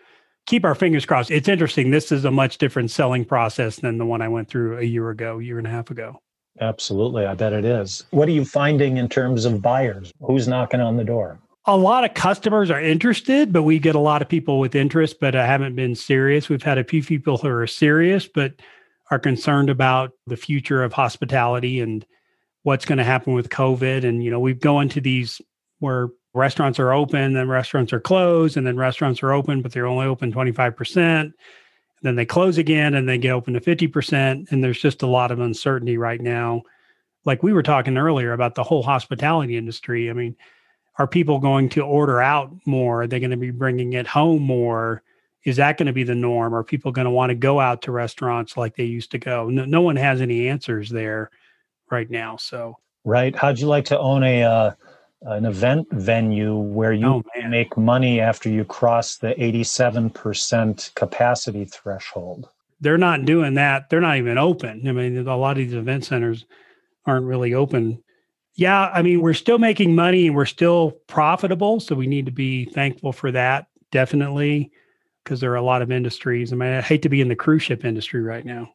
keep 0.45 0.63
our 0.63 0.75
fingers 0.75 1.05
crossed. 1.05 1.31
It's 1.31 1.47
interesting. 1.47 1.91
This 1.91 2.11
is 2.11 2.25
a 2.25 2.31
much 2.31 2.57
different 2.57 2.91
selling 2.91 3.25
process 3.25 3.77
than 3.77 3.97
the 3.97 4.05
one 4.05 4.21
I 4.21 4.27
went 4.27 4.49
through 4.49 4.77
a 4.77 4.83
year 4.83 5.09
ago, 5.09 5.39
year 5.39 5.57
and 5.57 5.67
a 5.67 5.71
half 5.71 5.89
ago. 5.89 6.21
Absolutely. 6.61 7.25
I 7.25 7.33
bet 7.33 7.51
it 7.53 7.65
is. 7.65 8.05
What 8.11 8.27
are 8.29 8.31
you 8.31 8.45
finding 8.45 8.97
in 8.97 9.09
terms 9.09 9.45
of 9.45 9.61
buyers? 9.61 10.11
Who's 10.21 10.47
knocking 10.47 10.79
on 10.79 10.95
the 10.97 11.03
door? 11.03 11.39
A 11.67 11.75
lot 11.75 12.03
of 12.03 12.13
customers 12.13 12.69
are 12.69 12.79
interested, 12.79 13.51
but 13.51 13.63
we 13.63 13.79
get 13.79 13.95
a 13.95 13.99
lot 13.99 14.21
of 14.21 14.29
people 14.29 14.59
with 14.59 14.75
interest, 14.75 15.19
but 15.19 15.35
I 15.35 15.47
haven't 15.47 15.75
been 15.75 15.95
serious. 15.95 16.47
We've 16.47 16.61
had 16.61 16.77
a 16.77 16.83
few 16.83 17.01
people 17.01 17.37
who 17.37 17.49
are 17.49 17.65
serious, 17.65 18.27
but 18.27 18.53
are 19.09 19.19
concerned 19.19 19.69
about 19.69 20.11
the 20.27 20.37
future 20.37 20.83
of 20.83 20.93
hospitality 20.93 21.79
and 21.79 22.05
what's 22.63 22.85
going 22.85 22.97
to 22.99 23.03
happen 23.03 23.33
with 23.33 23.49
COVID. 23.49 24.03
And, 24.03 24.23
you 24.23 24.29
know, 24.29 24.39
we've 24.39 24.59
gone 24.59 24.89
to 24.89 25.01
these 25.01 25.41
where 25.79 26.09
restaurants 26.35 26.79
are 26.79 26.93
open, 26.93 27.33
then 27.33 27.47
restaurants 27.47 27.93
are 27.93 27.99
closed, 27.99 28.57
and 28.57 28.65
then 28.65 28.77
restaurants 28.77 29.23
are 29.23 29.31
open, 29.31 29.61
but 29.61 29.71
they're 29.71 29.87
only 29.87 30.05
open 30.05 30.31
25%. 30.31 31.31
Then 32.01 32.15
they 32.15 32.25
close 32.25 32.57
again 32.59 32.93
and 32.93 33.09
they 33.09 33.17
get 33.17 33.31
open 33.31 33.53
to 33.55 33.59
50%. 33.59 34.51
And 34.51 34.63
there's 34.63 34.79
just 34.79 35.01
a 35.01 35.07
lot 35.07 35.31
of 35.31 35.39
uncertainty 35.39 35.97
right 35.97 36.21
now. 36.21 36.61
Like 37.23 37.41
we 37.41 37.53
were 37.53 37.63
talking 37.63 37.97
earlier 37.97 38.33
about 38.33 38.53
the 38.53 38.63
whole 38.63 38.83
hospitality 38.83 39.57
industry. 39.57 40.09
I 40.09 40.13
mean, 40.13 40.35
are 40.97 41.07
people 41.07 41.39
going 41.39 41.69
to 41.69 41.81
order 41.81 42.21
out 42.21 42.51
more? 42.65 43.03
Are 43.03 43.07
they 43.07 43.19
going 43.19 43.31
to 43.31 43.37
be 43.37 43.51
bringing 43.51 43.93
it 43.93 44.07
home 44.07 44.41
more? 44.41 45.03
Is 45.43 45.57
that 45.57 45.77
going 45.77 45.87
to 45.87 45.93
be 45.93 46.03
the 46.03 46.15
norm? 46.15 46.55
Are 46.55 46.63
people 46.63 46.91
going 46.91 47.05
to 47.05 47.11
want 47.11 47.29
to 47.29 47.35
go 47.35 47.59
out 47.59 47.83
to 47.83 47.91
restaurants 47.91 48.57
like 48.57 48.75
they 48.75 48.85
used 48.85 49.11
to 49.11 49.17
go? 49.17 49.49
No, 49.49 49.65
no 49.65 49.81
one 49.81 49.95
has 49.95 50.21
any 50.21 50.47
answers 50.47 50.89
there 50.89 51.29
right 51.91 52.09
now. 52.09 52.37
So, 52.37 52.77
right. 53.03 53.35
How'd 53.35 53.59
you 53.59 53.67
like 53.67 53.85
to 53.85 53.99
own 53.99 54.23
a 54.23 54.43
uh, 54.43 54.71
an 55.25 55.45
event 55.45 55.87
venue 55.91 56.55
where 56.55 56.93
you 56.93 57.07
oh, 57.07 57.23
make 57.49 57.75
money 57.77 58.19
after 58.19 58.49
you 58.49 58.63
cross 58.63 59.17
the 59.17 59.33
87% 59.35 60.93
capacity 60.93 61.65
threshold. 61.65 62.49
They're 62.79 62.97
not 62.97 63.25
doing 63.25 63.55
that. 63.55 63.89
They're 63.89 64.01
not 64.01 64.17
even 64.17 64.37
open. 64.37 64.87
I 64.87 64.91
mean, 64.91 65.17
a 65.27 65.37
lot 65.37 65.51
of 65.51 65.57
these 65.57 65.73
event 65.73 66.05
centers 66.05 66.45
aren't 67.05 67.25
really 67.25 67.53
open. 67.53 68.03
Yeah, 68.55 68.89
I 68.93 69.01
mean, 69.01 69.21
we're 69.21 69.33
still 69.33 69.57
making 69.57 69.95
money 69.95 70.27
and 70.27 70.35
we're 70.35 70.45
still 70.45 70.91
profitable. 71.07 71.79
So 71.81 71.93
we 71.93 72.07
need 72.07 72.25
to 72.25 72.31
be 72.31 72.65
thankful 72.65 73.11
for 73.11 73.31
that, 73.31 73.67
definitely, 73.91 74.71
because 75.23 75.41
there 75.41 75.51
are 75.51 75.57
a 75.57 75.61
lot 75.61 75.81
of 75.81 75.91
industries. 75.91 76.53
I 76.53 76.55
mean, 76.55 76.69
I 76.69 76.81
hate 76.81 77.01
to 77.01 77.09
be 77.09 77.19
in 77.19 77.27
the 77.27 77.35
cruise 77.35 77.63
ship 77.63 77.83
industry 77.83 78.21
right 78.21 78.45
now. 78.45 78.69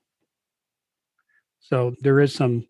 So 1.60 1.94
there 2.00 2.20
is 2.20 2.34
some 2.34 2.66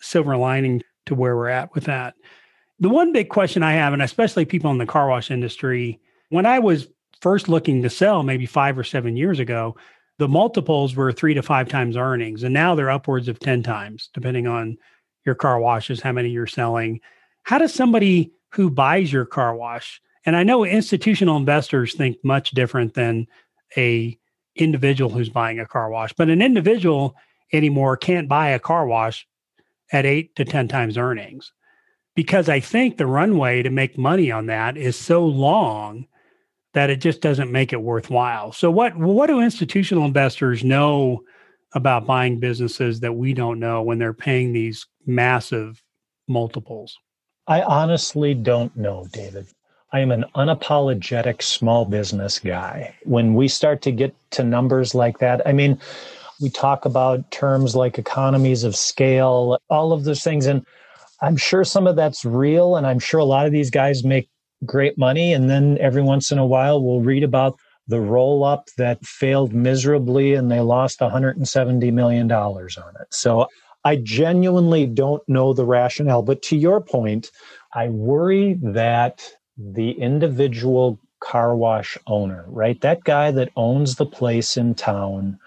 silver 0.00 0.36
lining 0.36 0.82
to 1.06 1.14
where 1.14 1.36
we're 1.36 1.48
at 1.48 1.74
with 1.74 1.84
that. 1.84 2.14
The 2.80 2.88
one 2.88 3.12
big 3.12 3.28
question 3.28 3.62
I 3.62 3.72
have, 3.72 3.92
and 3.92 4.02
especially 4.02 4.44
people 4.44 4.70
in 4.70 4.78
the 4.78 4.86
car 4.86 5.08
wash 5.08 5.30
industry, 5.30 6.00
when 6.30 6.46
I 6.46 6.58
was 6.58 6.88
first 7.20 7.48
looking 7.48 7.82
to 7.82 7.90
sell 7.90 8.22
maybe 8.22 8.46
five 8.46 8.78
or 8.78 8.84
seven 8.84 9.16
years 9.16 9.38
ago, 9.38 9.76
the 10.18 10.28
multiples 10.28 10.94
were 10.94 11.12
three 11.12 11.34
to 11.34 11.42
five 11.42 11.68
times 11.68 11.96
earnings. 11.96 12.42
And 12.42 12.54
now 12.54 12.74
they're 12.74 12.90
upwards 12.90 13.28
of 13.28 13.38
10 13.38 13.62
times, 13.62 14.10
depending 14.14 14.46
on 14.46 14.78
your 15.26 15.34
car 15.34 15.58
washes, 15.58 16.00
how 16.00 16.12
many 16.12 16.30
you're 16.30 16.46
selling. 16.46 17.00
How 17.42 17.58
does 17.58 17.74
somebody 17.74 18.32
who 18.52 18.70
buys 18.70 19.12
your 19.12 19.26
car 19.26 19.54
wash, 19.54 20.00
and 20.24 20.34
I 20.34 20.42
know 20.42 20.64
institutional 20.64 21.36
investors 21.36 21.94
think 21.94 22.16
much 22.24 22.52
different 22.52 22.94
than 22.94 23.26
a 23.76 24.18
individual 24.54 25.10
who's 25.10 25.28
buying 25.28 25.60
a 25.60 25.66
car 25.66 25.90
wash, 25.90 26.12
but 26.14 26.30
an 26.30 26.40
individual 26.40 27.14
anymore 27.52 27.96
can't 27.96 28.28
buy 28.28 28.48
a 28.48 28.58
car 28.58 28.86
wash 28.86 29.26
at 29.92 30.06
eight 30.06 30.34
to 30.36 30.44
10 30.44 30.68
times 30.68 30.96
earnings 30.96 31.52
because 32.16 32.48
I 32.48 32.58
think 32.60 32.96
the 32.96 33.06
runway 33.06 33.62
to 33.62 33.70
make 33.70 33.96
money 33.96 34.32
on 34.32 34.46
that 34.46 34.76
is 34.76 34.96
so 34.96 35.24
long 35.24 36.06
that 36.72 36.90
it 36.90 37.00
just 37.00 37.20
doesn't 37.20 37.52
make 37.52 37.72
it 37.72 37.80
worthwhile. 37.80 38.52
So 38.52 38.70
what 38.70 38.96
what 38.96 39.28
do 39.28 39.40
institutional 39.40 40.04
investors 40.04 40.64
know 40.64 41.22
about 41.74 42.06
buying 42.06 42.38
businesses 42.38 43.00
that 43.00 43.12
we 43.12 43.32
don't 43.32 43.58
know 43.58 43.82
when 43.82 43.98
they're 43.98 44.12
paying 44.12 44.52
these 44.52 44.86
massive 45.06 45.82
multiples? 46.28 46.96
I 47.46 47.62
honestly 47.62 48.34
don't 48.34 48.74
know, 48.76 49.06
David. 49.12 49.46
I 49.92 50.00
am 50.00 50.10
an 50.10 50.24
unapologetic 50.34 51.42
small 51.42 51.84
business 51.84 52.38
guy. 52.38 52.94
When 53.04 53.34
we 53.34 53.48
start 53.48 53.82
to 53.82 53.92
get 53.92 54.14
to 54.32 54.42
numbers 54.42 54.94
like 54.94 55.18
that, 55.18 55.46
I 55.46 55.52
mean, 55.52 55.78
we 56.40 56.50
talk 56.50 56.84
about 56.84 57.30
terms 57.30 57.76
like 57.76 57.98
economies 57.98 58.64
of 58.64 58.76
scale, 58.76 59.58
all 59.70 59.92
of 59.92 60.04
those 60.04 60.22
things 60.22 60.46
and 60.46 60.66
I'm 61.22 61.36
sure 61.36 61.64
some 61.64 61.86
of 61.86 61.96
that's 61.96 62.24
real, 62.24 62.76
and 62.76 62.86
I'm 62.86 62.98
sure 62.98 63.20
a 63.20 63.24
lot 63.24 63.46
of 63.46 63.52
these 63.52 63.70
guys 63.70 64.04
make 64.04 64.28
great 64.64 64.98
money. 64.98 65.32
And 65.32 65.48
then 65.48 65.78
every 65.80 66.02
once 66.02 66.30
in 66.30 66.38
a 66.38 66.46
while, 66.46 66.82
we'll 66.82 67.00
read 67.00 67.22
about 67.22 67.58
the 67.88 68.00
roll 68.00 68.44
up 68.44 68.68
that 68.78 69.04
failed 69.04 69.54
miserably 69.54 70.34
and 70.34 70.50
they 70.50 70.60
lost 70.60 71.00
$170 71.00 71.92
million 71.92 72.30
on 72.30 72.94
it. 73.00 73.06
So 73.10 73.48
I 73.84 73.96
genuinely 73.96 74.86
don't 74.86 75.22
know 75.28 75.52
the 75.52 75.64
rationale. 75.64 76.22
But 76.22 76.42
to 76.42 76.56
your 76.56 76.80
point, 76.80 77.30
I 77.72 77.88
worry 77.88 78.58
that 78.62 79.24
the 79.56 79.92
individual 79.92 80.98
car 81.20 81.56
wash 81.56 81.96
owner, 82.06 82.44
right? 82.48 82.80
That 82.80 83.04
guy 83.04 83.30
that 83.30 83.50
owns 83.56 83.94
the 83.94 84.06
place 84.06 84.56
in 84.56 84.74
town, 84.74 85.38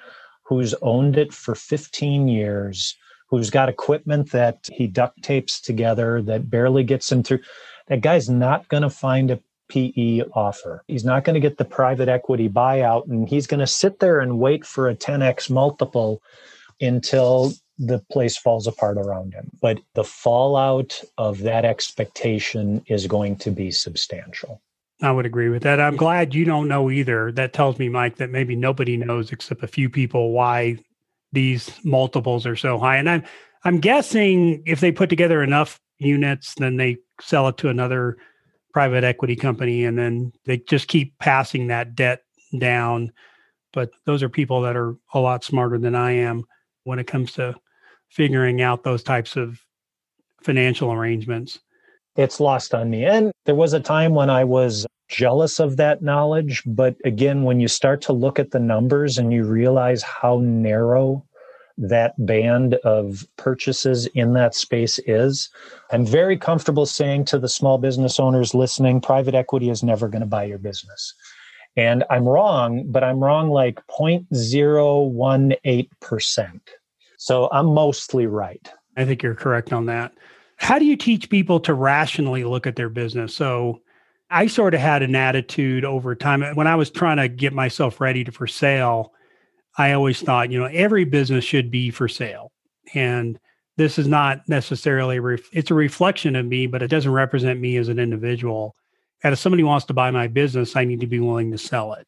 who's 0.43 0.73
owned 0.81 1.17
it 1.17 1.33
for 1.33 1.53
15 1.53 2.27
years, 2.27 2.95
who's 3.29 3.49
got 3.49 3.69
equipment 3.69 4.31
that 4.31 4.67
he 4.71 4.87
duct 4.87 5.21
tapes 5.21 5.61
together 5.61 6.21
that 6.23 6.49
barely 6.49 6.83
gets 6.83 7.11
him 7.11 7.23
through. 7.23 7.39
That 7.87 8.01
guy's 8.01 8.29
not 8.29 8.67
going 8.69 8.83
to 8.83 8.89
find 8.89 9.31
a 9.31 9.39
PE 9.69 10.21
offer. 10.33 10.83
He's 10.87 11.05
not 11.05 11.23
going 11.23 11.35
to 11.35 11.39
get 11.39 11.57
the 11.57 11.65
private 11.65 12.09
equity 12.09 12.49
buyout, 12.49 13.07
and 13.07 13.27
he's 13.27 13.47
going 13.47 13.59
to 13.59 13.67
sit 13.67 13.99
there 13.99 14.19
and 14.19 14.39
wait 14.39 14.65
for 14.65 14.89
a 14.89 14.95
10x 14.95 15.49
multiple 15.49 16.21
until 16.81 17.53
the 17.77 17.99
place 18.11 18.37
falls 18.37 18.67
apart 18.67 18.97
around 18.97 19.33
him. 19.33 19.49
But 19.61 19.79
the 19.95 20.03
fallout 20.03 21.01
of 21.17 21.39
that 21.39 21.65
expectation 21.65 22.83
is 22.87 23.07
going 23.07 23.37
to 23.37 23.51
be 23.51 23.71
substantial. 23.71 24.61
I 25.01 25.11
would 25.11 25.25
agree 25.25 25.47
with 25.47 25.63
that. 25.63 25.79
I'm 25.79 25.95
glad 25.95 26.35
you 26.35 26.43
don't 26.43 26.67
know 26.67 26.91
either. 26.91 27.31
That 27.31 27.53
tells 27.53 27.79
me, 27.79 27.87
Mike, 27.87 28.17
that 28.17 28.31
maybe 28.31 28.55
nobody 28.55 28.97
knows 28.97 29.31
except 29.31 29.63
a 29.63 29.67
few 29.67 29.89
people 29.89 30.31
why 30.31 30.77
these 31.31 31.71
multiples 31.85 32.45
are 32.45 32.57
so 32.57 32.77
high. 32.77 32.97
And 32.97 33.09
I'm 33.09 33.23
I'm 33.63 33.79
guessing 33.79 34.63
if 34.65 34.79
they 34.79 34.91
put 34.91 35.09
together 35.09 35.43
enough 35.43 35.79
units, 35.99 36.53
then 36.55 36.77
they 36.77 36.97
sell 37.21 37.47
it 37.47 37.57
to 37.57 37.69
another 37.69 38.17
private 38.73 39.03
equity 39.03 39.35
company, 39.35 39.85
and 39.85 39.97
then 39.97 40.31
they 40.45 40.57
just 40.57 40.87
keep 40.87 41.17
passing 41.19 41.67
that 41.67 41.95
debt 41.95 42.23
down. 42.57 43.11
But 43.73 43.91
those 44.05 44.23
are 44.23 44.29
people 44.29 44.61
that 44.61 44.75
are 44.75 44.95
a 45.13 45.19
lot 45.19 45.43
smarter 45.43 45.77
than 45.77 45.95
I 45.95 46.11
am 46.11 46.43
when 46.83 46.99
it 46.99 47.07
comes 47.07 47.33
to 47.33 47.55
figuring 48.09 48.61
out 48.61 48.83
those 48.83 49.03
types 49.03 49.35
of 49.35 49.59
financial 50.41 50.91
arrangements. 50.91 51.59
It's 52.15 52.39
lost 52.39 52.73
on 52.73 52.89
me. 52.89 53.05
And 53.05 53.31
there 53.45 53.55
was 53.55 53.73
a 53.73 53.79
time 53.79 54.13
when 54.15 54.29
I 54.29 54.43
was 54.43 54.85
jealous 55.07 55.59
of 55.59 55.77
that 55.77 56.01
knowledge. 56.01 56.63
But 56.65 56.95
again, 57.05 57.43
when 57.43 57.59
you 57.59 57.67
start 57.67 58.01
to 58.03 58.13
look 58.13 58.39
at 58.39 58.51
the 58.51 58.59
numbers 58.59 59.17
and 59.17 59.31
you 59.31 59.43
realize 59.43 60.01
how 60.01 60.39
narrow 60.41 61.25
that 61.79 62.13
band 62.25 62.75
of 62.83 63.25
purchases 63.37 64.05
in 64.07 64.33
that 64.33 64.53
space 64.53 64.99
is, 65.07 65.49
I'm 65.91 66.05
very 66.05 66.37
comfortable 66.37 66.85
saying 66.85 67.25
to 67.25 67.39
the 67.39 67.49
small 67.49 67.77
business 67.77 68.19
owners 68.19 68.53
listening, 68.53 69.01
private 69.01 69.33
equity 69.33 69.69
is 69.69 69.81
never 69.81 70.09
going 70.09 70.21
to 70.21 70.27
buy 70.27 70.43
your 70.43 70.57
business. 70.57 71.13
And 71.77 72.03
I'm 72.09 72.27
wrong, 72.27 72.83
but 72.87 73.03
I'm 73.03 73.23
wrong 73.23 73.49
like 73.49 73.79
0.018%. 73.87 76.59
So 77.17 77.49
I'm 77.51 77.67
mostly 77.67 78.27
right. 78.27 78.71
I 78.97 79.05
think 79.05 79.23
you're 79.23 79.35
correct 79.35 79.71
on 79.71 79.85
that. 79.85 80.13
How 80.57 80.77
do 80.77 80.85
you 80.85 80.97
teach 80.97 81.29
people 81.29 81.61
to 81.61 81.73
rationally 81.73 82.43
look 82.43 82.67
at 82.67 82.75
their 82.75 82.89
business? 82.89 83.33
So 83.33 83.79
I 84.29 84.47
sort 84.47 84.73
of 84.73 84.81
had 84.81 85.01
an 85.01 85.15
attitude 85.15 85.85
over 85.85 86.15
time 86.15 86.43
when 86.55 86.67
I 86.67 86.75
was 86.75 86.91
trying 86.91 87.17
to 87.17 87.29
get 87.29 87.53
myself 87.53 88.01
ready 88.01 88.25
to 88.25 88.31
for 88.31 88.47
sale. 88.47 89.13
I 89.79 89.93
always 89.93 90.21
thought, 90.21 90.51
you 90.51 90.59
know, 90.59 90.65
every 90.65 91.05
business 91.05 91.45
should 91.45 91.71
be 91.71 91.89
for 91.89 92.09
sale. 92.09 92.51
And 92.93 93.39
this 93.77 93.97
is 93.97 94.09
not 94.09 94.41
necessarily 94.49 95.19
ref- 95.19 95.49
it's 95.53 95.71
a 95.71 95.73
reflection 95.73 96.35
of 96.35 96.45
me, 96.45 96.67
but 96.67 96.83
it 96.83 96.89
doesn't 96.89 97.13
represent 97.13 97.61
me 97.61 97.77
as 97.77 97.87
an 97.87 97.97
individual. 97.97 98.75
And 99.23 99.31
if 99.31 99.39
somebody 99.39 99.63
wants 99.63 99.85
to 99.85 99.93
buy 99.93 100.11
my 100.11 100.27
business, 100.27 100.75
I 100.75 100.83
need 100.83 100.99
to 100.99 101.07
be 101.07 101.21
willing 101.21 101.49
to 101.51 101.57
sell 101.57 101.93
it. 101.93 102.05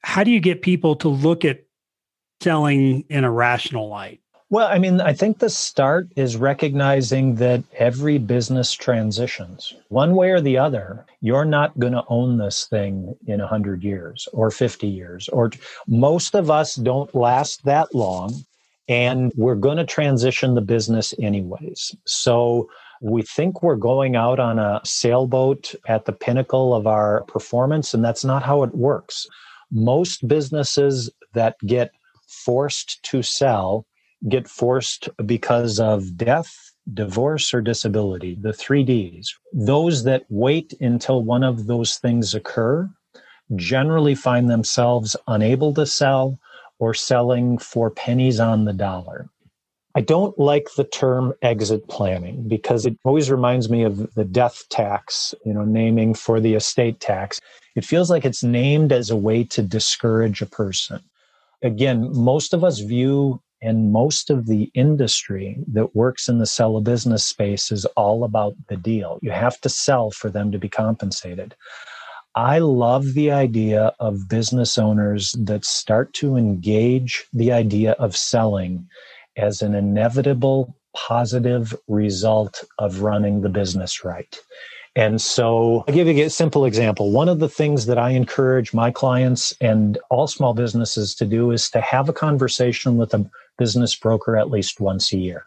How 0.00 0.24
do 0.24 0.30
you 0.30 0.40
get 0.40 0.62
people 0.62 0.96
to 0.96 1.08
look 1.08 1.44
at 1.44 1.64
selling 2.40 3.04
in 3.10 3.24
a 3.24 3.30
rational 3.30 3.88
light? 3.88 4.22
Well, 4.50 4.68
I 4.68 4.78
mean, 4.78 5.00
I 5.00 5.14
think 5.14 5.38
the 5.38 5.48
start 5.48 6.08
is 6.16 6.36
recognizing 6.36 7.36
that 7.36 7.64
every 7.78 8.18
business 8.18 8.72
transitions 8.72 9.74
one 9.88 10.14
way 10.14 10.30
or 10.30 10.40
the 10.40 10.58
other. 10.58 11.06
You're 11.20 11.46
not 11.46 11.78
going 11.78 11.94
to 11.94 12.04
own 12.08 12.36
this 12.36 12.66
thing 12.66 13.16
in 13.26 13.40
100 13.40 13.82
years 13.82 14.28
or 14.32 14.50
50 14.50 14.86
years, 14.86 15.28
or 15.30 15.50
most 15.88 16.34
of 16.34 16.50
us 16.50 16.74
don't 16.76 17.12
last 17.14 17.64
that 17.64 17.94
long. 17.94 18.44
And 18.86 19.32
we're 19.34 19.54
going 19.54 19.78
to 19.78 19.86
transition 19.86 20.54
the 20.54 20.60
business 20.60 21.14
anyways. 21.18 21.96
So 22.04 22.68
we 23.00 23.22
think 23.22 23.62
we're 23.62 23.76
going 23.76 24.14
out 24.14 24.38
on 24.38 24.58
a 24.58 24.82
sailboat 24.84 25.74
at 25.88 26.04
the 26.04 26.12
pinnacle 26.12 26.74
of 26.74 26.86
our 26.86 27.24
performance, 27.24 27.94
and 27.94 28.04
that's 28.04 28.24
not 28.26 28.42
how 28.42 28.62
it 28.62 28.74
works. 28.74 29.26
Most 29.72 30.28
businesses 30.28 31.10
that 31.32 31.56
get 31.66 31.92
forced 32.28 33.02
to 33.04 33.22
sell 33.22 33.86
get 34.28 34.48
forced 34.48 35.08
because 35.26 35.78
of 35.80 36.16
death, 36.16 36.72
divorce, 36.92 37.52
or 37.52 37.60
disability, 37.60 38.36
the 38.40 38.52
three 38.52 38.82
Ds. 38.82 39.34
Those 39.52 40.04
that 40.04 40.24
wait 40.28 40.74
until 40.80 41.22
one 41.22 41.44
of 41.44 41.66
those 41.66 41.96
things 41.96 42.34
occur 42.34 42.90
generally 43.56 44.14
find 44.14 44.48
themselves 44.48 45.16
unable 45.28 45.74
to 45.74 45.86
sell 45.86 46.38
or 46.78 46.94
selling 46.94 47.58
for 47.58 47.90
pennies 47.90 48.40
on 48.40 48.64
the 48.64 48.72
dollar. 48.72 49.28
I 49.96 50.00
don't 50.00 50.36
like 50.38 50.68
the 50.76 50.84
term 50.84 51.34
exit 51.42 51.86
planning 51.88 52.48
because 52.48 52.84
it 52.84 52.98
always 53.04 53.30
reminds 53.30 53.70
me 53.70 53.84
of 53.84 54.12
the 54.14 54.24
death 54.24 54.64
tax, 54.68 55.34
you 55.44 55.54
know, 55.54 55.64
naming 55.64 56.14
for 56.14 56.40
the 56.40 56.54
estate 56.54 56.98
tax. 56.98 57.40
It 57.76 57.84
feels 57.84 58.10
like 58.10 58.24
it's 58.24 58.42
named 58.42 58.90
as 58.90 59.10
a 59.10 59.16
way 59.16 59.44
to 59.44 59.62
discourage 59.62 60.42
a 60.42 60.46
person. 60.46 61.00
Again, 61.62 62.10
most 62.12 62.52
of 62.52 62.64
us 62.64 62.80
view 62.80 63.40
and 63.64 63.92
most 63.92 64.28
of 64.28 64.46
the 64.46 64.70
industry 64.74 65.58
that 65.72 65.96
works 65.96 66.28
in 66.28 66.38
the 66.38 66.46
sell 66.46 66.76
a 66.76 66.82
business 66.82 67.24
space 67.24 67.72
is 67.72 67.86
all 67.96 68.22
about 68.22 68.54
the 68.68 68.76
deal. 68.76 69.18
You 69.22 69.30
have 69.30 69.58
to 69.62 69.70
sell 69.70 70.10
for 70.10 70.28
them 70.28 70.52
to 70.52 70.58
be 70.58 70.68
compensated. 70.68 71.54
I 72.34 72.58
love 72.58 73.14
the 73.14 73.30
idea 73.30 73.94
of 74.00 74.28
business 74.28 74.76
owners 74.76 75.34
that 75.38 75.64
start 75.64 76.12
to 76.14 76.36
engage 76.36 77.24
the 77.32 77.52
idea 77.52 77.92
of 77.92 78.16
selling 78.16 78.86
as 79.36 79.62
an 79.62 79.74
inevitable 79.74 80.76
positive 80.94 81.74
result 81.88 82.64
of 82.78 83.00
running 83.00 83.40
the 83.40 83.48
business 83.48 84.04
right. 84.04 84.38
And 84.96 85.20
so 85.20 85.84
I'll 85.88 85.94
give 85.94 86.06
you 86.06 86.24
a 86.24 86.30
simple 86.30 86.64
example. 86.64 87.10
One 87.10 87.28
of 87.28 87.40
the 87.40 87.48
things 87.48 87.86
that 87.86 87.98
I 87.98 88.10
encourage 88.10 88.72
my 88.72 88.92
clients 88.92 89.52
and 89.60 89.98
all 90.08 90.28
small 90.28 90.54
businesses 90.54 91.14
to 91.16 91.24
do 91.24 91.50
is 91.50 91.68
to 91.70 91.80
have 91.80 92.08
a 92.08 92.12
conversation 92.12 92.96
with 92.96 93.12
a 93.12 93.28
business 93.58 93.96
broker 93.96 94.36
at 94.36 94.50
least 94.50 94.80
once 94.80 95.12
a 95.12 95.18
year. 95.18 95.46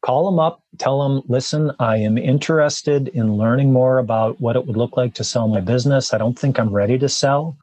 Call 0.00 0.24
them 0.24 0.40
up, 0.40 0.62
tell 0.78 1.02
them, 1.02 1.22
listen, 1.28 1.70
I 1.78 1.98
am 1.98 2.18
interested 2.18 3.08
in 3.08 3.36
learning 3.36 3.72
more 3.72 3.98
about 3.98 4.40
what 4.40 4.56
it 4.56 4.66
would 4.66 4.76
look 4.76 4.96
like 4.96 5.14
to 5.14 5.24
sell 5.24 5.46
my 5.48 5.60
business. 5.60 6.12
I 6.12 6.18
don't 6.18 6.36
think 6.36 6.58
I'm 6.58 6.72
ready 6.72 6.98
to 6.98 7.08
sell. 7.08 7.56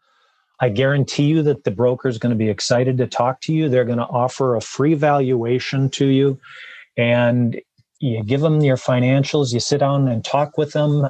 I 0.61 0.69
guarantee 0.69 1.25
you 1.25 1.41
that 1.43 1.63
the 1.63 1.71
broker 1.71 2.07
is 2.07 2.17
going 2.17 2.31
to 2.31 2.37
be 2.37 2.49
excited 2.49 2.97
to 2.97 3.07
talk 3.07 3.41
to 3.41 3.53
you. 3.53 3.67
They're 3.67 3.83
going 3.83 3.97
to 3.97 4.05
offer 4.05 4.55
a 4.55 4.61
free 4.61 4.93
valuation 4.93 5.89
to 5.91 6.05
you. 6.05 6.39
And 6.97 7.59
you 7.99 8.23
give 8.23 8.41
them 8.41 8.61
your 8.61 8.77
financials, 8.77 9.53
you 9.53 9.59
sit 9.59 9.79
down 9.79 10.07
and 10.07 10.23
talk 10.23 10.57
with 10.57 10.73
them. 10.73 11.09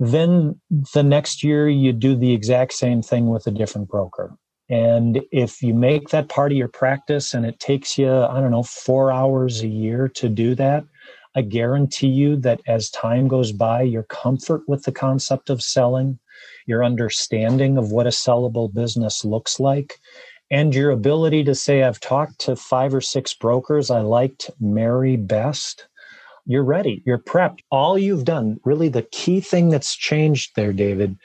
Then 0.00 0.60
the 0.94 1.02
next 1.02 1.42
year, 1.42 1.68
you 1.68 1.92
do 1.92 2.14
the 2.16 2.32
exact 2.32 2.72
same 2.72 3.02
thing 3.02 3.28
with 3.28 3.46
a 3.46 3.50
different 3.50 3.88
broker. 3.88 4.36
And 4.70 5.22
if 5.32 5.62
you 5.62 5.72
make 5.72 6.10
that 6.10 6.28
part 6.28 6.52
of 6.52 6.58
your 6.58 6.68
practice 6.68 7.32
and 7.32 7.46
it 7.46 7.58
takes 7.58 7.96
you, 7.96 8.12
I 8.12 8.40
don't 8.40 8.50
know, 8.50 8.62
four 8.62 9.10
hours 9.10 9.62
a 9.62 9.68
year 9.68 10.08
to 10.08 10.28
do 10.28 10.54
that, 10.56 10.84
I 11.34 11.42
guarantee 11.42 12.08
you 12.08 12.36
that 12.38 12.60
as 12.66 12.90
time 12.90 13.28
goes 13.28 13.52
by, 13.52 13.82
your 13.82 14.02
comfort 14.04 14.62
with 14.68 14.82
the 14.84 14.92
concept 14.92 15.50
of 15.50 15.62
selling, 15.62 16.18
your 16.66 16.84
understanding 16.84 17.78
of 17.78 17.92
what 17.92 18.06
a 18.06 18.10
sellable 18.10 18.72
business 18.72 19.24
looks 19.24 19.58
like, 19.58 20.00
and 20.50 20.74
your 20.74 20.90
ability 20.90 21.44
to 21.44 21.54
say, 21.54 21.82
I've 21.82 22.00
talked 22.00 22.38
to 22.40 22.56
five 22.56 22.94
or 22.94 23.00
six 23.00 23.34
brokers 23.34 23.90
I 23.90 24.00
liked 24.00 24.50
Mary 24.60 25.16
best, 25.16 25.86
you're 26.48 26.64
ready. 26.64 27.02
You're 27.04 27.18
prepped. 27.18 27.60
All 27.70 27.98
you've 27.98 28.24
done, 28.24 28.58
really, 28.64 28.88
the 28.88 29.02
key 29.02 29.40
thing 29.40 29.68
that's 29.68 29.94
changed 29.94 30.56
there, 30.56 30.72
David, 30.72 31.16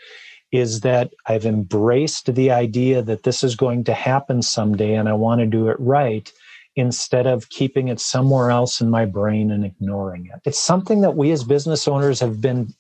is 0.52 0.82
that 0.82 1.12
I've 1.26 1.46
embraced 1.46 2.36
the 2.36 2.52
idea 2.52 3.02
that 3.02 3.24
this 3.24 3.44
is 3.44 3.56
going 3.56 3.86
to 3.86 3.94
happen 3.94 4.42
someday 4.42 4.94
and 4.94 5.10
I 5.10 5.14
want 5.14 5.40
to 5.40 5.48
do 5.48 5.70
it 5.70 5.78
right 5.80 6.32
instead 6.76 7.26
of 7.26 7.50
keeping 7.50 7.88
it 7.88 8.00
somewhere 8.00 8.52
else 8.52 8.82
in 8.82 8.90
my 8.90 9.06
brain 9.06 9.50
and 9.50 9.64
ignoring 9.66 10.26
it. 10.26 10.42
It's 10.46 10.60
something 10.60 11.02
that 11.02 11.16
we 11.16 11.32
as 11.32 11.44
business 11.44 11.88
owners 11.88 12.20
have 12.20 12.42
been 12.42 12.74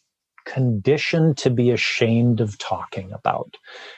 conditioned 0.46 1.38
to 1.38 1.50
be 1.50 1.72
ashamed 1.72 2.42
of 2.42 2.58
talking 2.58 3.12
about 3.14 3.56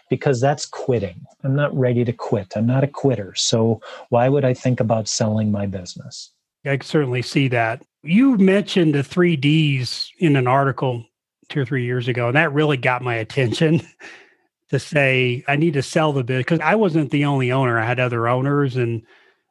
because 0.09 0.39
that's 0.39 0.67
quitting. 0.67 1.25
I'm 1.43 1.55
not 1.55 1.75
ready 1.75 2.05
to 2.05 2.13
quit. 2.13 2.53
I'm 2.55 2.67
not 2.67 2.83
a 2.83 2.87
quitter. 2.87 3.33
So 3.35 3.81
why 4.09 4.29
would 4.29 4.45
I 4.45 4.53
think 4.53 4.79
about 4.79 5.07
selling 5.07 5.51
my 5.51 5.65
business? 5.65 6.31
I 6.65 6.77
certainly 6.81 7.21
see 7.21 7.47
that. 7.49 7.83
You 8.05 8.37
mentioned 8.37 8.93
the 8.93 9.03
three 9.03 9.35
Ds 9.35 10.11
in 10.19 10.35
an 10.35 10.47
article 10.47 11.05
two 11.49 11.61
or 11.61 11.65
three 11.65 11.85
years 11.85 12.07
ago, 12.07 12.27
and 12.27 12.35
that 12.35 12.53
really 12.53 12.77
got 12.77 13.01
my 13.01 13.15
attention 13.15 13.81
to 14.69 14.79
say 14.79 15.43
I 15.47 15.55
need 15.55 15.73
to 15.73 15.81
sell 15.81 16.13
the 16.13 16.23
bit 16.23 16.39
because 16.39 16.59
I 16.59 16.75
wasn't 16.75 17.11
the 17.11 17.25
only 17.25 17.51
owner. 17.51 17.79
I 17.79 17.85
had 17.85 17.99
other 17.99 18.27
owners, 18.27 18.75
and 18.75 19.01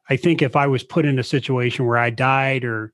I 0.09 0.15
think 0.15 0.41
if 0.41 0.55
I 0.55 0.67
was 0.67 0.83
put 0.83 1.05
in 1.05 1.19
a 1.19 1.23
situation 1.23 1.85
where 1.85 1.97
I 1.97 2.09
died 2.09 2.63
or 2.63 2.93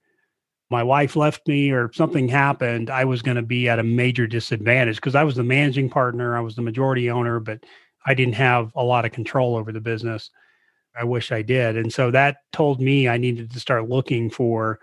my 0.71 0.82
wife 0.82 1.15
left 1.15 1.47
me 1.47 1.69
or 1.71 1.91
something 1.93 2.28
happened, 2.28 2.89
I 2.89 3.06
was 3.06 3.21
going 3.21 3.36
to 3.36 3.43
be 3.43 3.69
at 3.69 3.78
a 3.78 3.84
major 3.84 4.26
disadvantage 4.26 4.95
because 4.95 5.15
I 5.15 5.24
was 5.24 5.36
the 5.36 5.43
managing 5.43 5.89
partner, 5.89 6.36
I 6.36 6.39
was 6.39 6.56
the 6.56 6.62
majority 6.62 7.12
owner, 7.12 7.39
but 7.39 7.60
I 8.06 8.13
didn't 8.15 8.36
have 8.36 8.71
a 8.76 8.84
lot 8.84 9.06
of 9.06 9.12
control 9.12 9.58
over 9.58 9.71
the 9.71 9.82
business. 9.82 10.32
I 11.00 11.04
wish 11.04 11.32
I 11.32 11.41
did. 11.41 11.78
And 11.78 11.93
so 11.93 12.10
that 12.12 12.38
told 12.52 12.82
me 12.82 13.08
I 13.08 13.17
needed 13.17 13.52
to 13.52 13.60
start 13.60 13.89
looking 13.89 14.30
for 14.30 14.80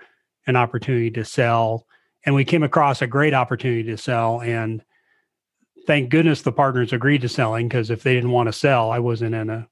an 0.49 0.57
opportunity 0.57 1.11
to 1.13 1.25
sell. 1.25 1.87
And 2.27 2.35
we 2.35 2.45
came 2.45 2.65
across 2.65 3.01
a 3.01 3.07
great 3.07 3.35
opportunity 3.35 3.85
to 3.85 3.97
sell 3.97 4.41
and 4.41 4.83
thank 5.87 6.11
goodness 6.11 6.43
the 6.43 6.53
partners 6.53 6.93
agreed 6.93 7.23
to 7.23 7.29
selling 7.29 7.69
because 7.69 7.91
if 7.91 8.03
they 8.03 8.15
didn't 8.15 8.33
want 8.33 8.47
to 8.49 8.53
sell 8.53 8.91
i 8.91 8.99
wasn't 8.99 9.35
in 9.35 9.49
a 9.49 9.67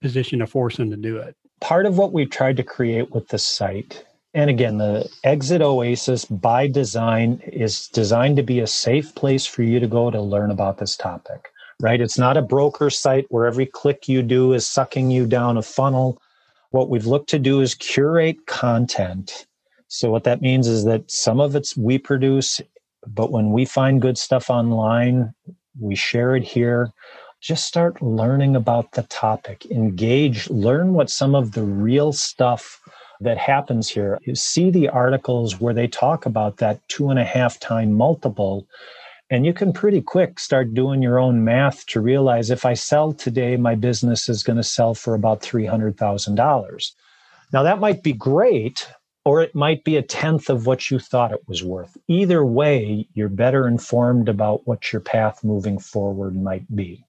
position 0.00 0.40
to 0.40 0.46
force 0.46 0.76
them 0.76 0.90
to 0.90 0.96
do 0.96 1.18
it. 1.18 1.36
Part 1.60 1.86
of 1.86 1.98
what 1.98 2.12
we've 2.12 2.30
tried 2.30 2.56
to 2.56 2.64
create 2.64 3.12
with 3.12 3.28
the 3.28 3.38
site 3.38 4.04
and 4.34 4.48
again 4.50 4.78
the 4.78 5.08
exit 5.22 5.60
oasis 5.60 6.24
by 6.24 6.66
design 6.66 7.40
is 7.46 7.86
designed 7.88 8.36
to 8.38 8.42
be 8.42 8.60
a 8.60 8.66
safe 8.66 9.14
place 9.14 9.46
for 9.46 9.62
you 9.62 9.78
to 9.78 9.86
go 9.86 10.10
to 10.10 10.20
learn 10.20 10.50
about 10.50 10.78
this 10.78 10.96
topic 10.96 11.52
right? 11.82 12.00
It's 12.00 12.16
not 12.16 12.36
a 12.36 12.42
broker 12.42 12.88
site 12.88 13.26
where 13.28 13.46
every 13.46 13.66
click 13.66 14.08
you 14.08 14.22
do 14.22 14.52
is 14.52 14.66
sucking 14.66 15.10
you 15.10 15.26
down 15.26 15.58
a 15.58 15.62
funnel. 15.62 16.22
What 16.70 16.88
we've 16.88 17.06
looked 17.06 17.28
to 17.30 17.38
do 17.38 17.60
is 17.60 17.74
curate 17.74 18.46
content 18.46 19.46
so 19.92 20.10
what 20.10 20.24
that 20.24 20.40
means 20.40 20.68
is 20.68 20.86
that 20.86 21.10
some 21.10 21.38
of 21.38 21.54
it's 21.54 21.76
we 21.76 21.98
produce, 21.98 22.62
but 23.06 23.30
when 23.30 23.52
we 23.52 23.66
find 23.66 24.00
good 24.00 24.16
stuff 24.16 24.48
online, 24.48 25.34
we 25.78 25.94
share 25.94 26.34
it 26.34 26.44
here. 26.44 26.90
Just 27.42 27.66
start 27.66 28.00
learning 28.00 28.56
about 28.56 28.92
the 28.92 29.02
topic, 29.02 29.66
engage, 29.66 30.48
learn 30.48 30.94
what 30.94 31.10
some 31.10 31.34
of 31.34 31.52
the 31.52 31.62
real 31.62 32.14
stuff 32.14 32.80
that 33.20 33.36
happens 33.36 33.90
here. 33.90 34.18
You 34.22 34.34
see 34.34 34.70
the 34.70 34.88
articles 34.88 35.60
where 35.60 35.74
they 35.74 35.88
talk 35.88 36.24
about 36.24 36.56
that 36.56 36.80
two 36.88 37.10
and 37.10 37.18
a 37.18 37.24
half 37.24 37.60
time 37.60 37.92
multiple. 37.92 38.66
And 39.28 39.44
you 39.44 39.52
can 39.52 39.74
pretty 39.74 40.00
quick 40.00 40.40
start 40.40 40.72
doing 40.72 41.02
your 41.02 41.18
own 41.18 41.44
math 41.44 41.84
to 41.88 42.00
realize 42.00 42.48
if 42.48 42.64
I 42.64 42.72
sell 42.72 43.12
today, 43.12 43.58
my 43.58 43.74
business 43.74 44.30
is 44.30 44.42
going 44.42 44.56
to 44.56 44.62
sell 44.62 44.94
for 44.94 45.12
about 45.12 45.42
$300,000. 45.42 46.92
Now, 47.52 47.62
that 47.62 47.78
might 47.78 48.02
be 48.02 48.14
great, 48.14 48.88
or 49.24 49.40
it 49.40 49.54
might 49.54 49.84
be 49.84 49.96
a 49.96 50.02
tenth 50.02 50.50
of 50.50 50.66
what 50.66 50.90
you 50.90 50.98
thought 50.98 51.32
it 51.32 51.46
was 51.46 51.62
worth. 51.62 51.96
Either 52.08 52.44
way, 52.44 53.06
you're 53.14 53.28
better 53.28 53.68
informed 53.68 54.28
about 54.28 54.66
what 54.66 54.92
your 54.92 55.00
path 55.00 55.44
moving 55.44 55.78
forward 55.78 56.36
might 56.36 56.74
be. 56.74 57.04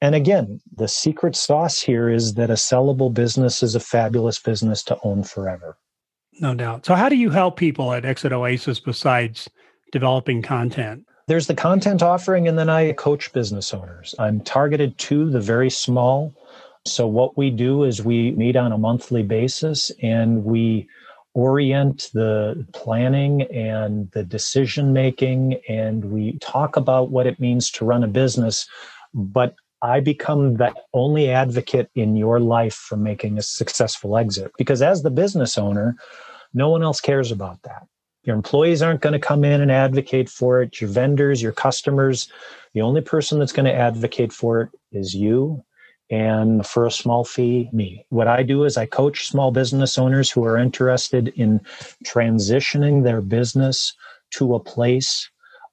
And 0.00 0.14
again, 0.14 0.60
the 0.74 0.88
secret 0.88 1.36
sauce 1.36 1.80
here 1.80 2.10
is 2.10 2.34
that 2.34 2.50
a 2.50 2.54
sellable 2.54 3.12
business 3.12 3.62
is 3.62 3.74
a 3.74 3.80
fabulous 3.80 4.38
business 4.38 4.82
to 4.84 4.98
own 5.02 5.22
forever. 5.22 5.78
No 6.40 6.54
doubt. 6.54 6.84
So, 6.84 6.94
how 6.94 7.08
do 7.08 7.16
you 7.16 7.30
help 7.30 7.56
people 7.56 7.92
at 7.92 8.04
Exit 8.04 8.32
Oasis 8.32 8.78
besides 8.78 9.48
developing 9.92 10.42
content? 10.42 11.06
There's 11.28 11.46
the 11.46 11.54
content 11.54 12.02
offering, 12.02 12.46
and 12.46 12.58
then 12.58 12.68
I 12.68 12.92
coach 12.92 13.32
business 13.32 13.72
owners. 13.72 14.14
I'm 14.18 14.40
targeted 14.40 14.98
to 14.98 15.30
the 15.30 15.40
very 15.40 15.70
small. 15.70 16.34
So, 16.86 17.06
what 17.06 17.38
we 17.38 17.50
do 17.50 17.84
is 17.84 18.04
we 18.04 18.32
meet 18.32 18.54
on 18.54 18.72
a 18.72 18.78
monthly 18.78 19.22
basis 19.22 19.90
and 20.02 20.44
we 20.44 20.88
orient 21.36 22.08
the 22.14 22.66
planning 22.72 23.42
and 23.42 24.10
the 24.12 24.24
decision 24.24 24.94
making 24.94 25.60
and 25.68 26.06
we 26.06 26.38
talk 26.38 26.76
about 26.76 27.10
what 27.10 27.26
it 27.26 27.38
means 27.38 27.70
to 27.70 27.84
run 27.84 28.02
a 28.02 28.08
business 28.08 28.66
but 29.12 29.54
I 29.82 30.00
become 30.00 30.54
the 30.56 30.74
only 30.94 31.30
advocate 31.30 31.90
in 31.94 32.16
your 32.16 32.40
life 32.40 32.74
for 32.74 32.96
making 32.96 33.36
a 33.36 33.42
successful 33.42 34.16
exit. 34.16 34.50
Because 34.56 34.80
as 34.80 35.02
the 35.02 35.10
business 35.10 35.58
owner, 35.58 35.96
no 36.54 36.70
one 36.70 36.82
else 36.82 37.00
cares 37.00 37.30
about 37.30 37.62
that. 37.62 37.86
Your 38.24 38.34
employees 38.34 38.82
aren't 38.82 39.02
going 39.02 39.12
to 39.12 39.18
come 39.18 39.44
in 39.44 39.60
and 39.60 39.70
advocate 39.70 40.28
for 40.28 40.62
it. 40.62 40.80
Your 40.80 40.90
vendors, 40.90 41.42
your 41.42 41.52
customers, 41.52 42.28
the 42.74 42.80
only 42.80 43.00
person 43.00 43.38
that's 43.38 43.52
going 43.52 43.66
to 43.66 43.74
advocate 43.74 44.32
for 44.32 44.62
it 44.62 44.70
is 44.90 45.14
you. 45.14 45.62
And 46.10 46.66
for 46.66 46.86
a 46.86 46.90
small 46.90 47.24
fee, 47.24 47.68
me. 47.72 48.06
What 48.10 48.28
I 48.28 48.42
do 48.44 48.64
is 48.64 48.76
I 48.76 48.86
coach 48.86 49.28
small 49.28 49.50
business 49.50 49.98
owners 49.98 50.30
who 50.30 50.44
are 50.44 50.56
interested 50.58 51.28
in 51.28 51.60
transitioning 52.04 53.02
their 53.04 53.20
business 53.20 53.94
to 54.32 54.54
a 54.54 54.60
place 54.60 55.30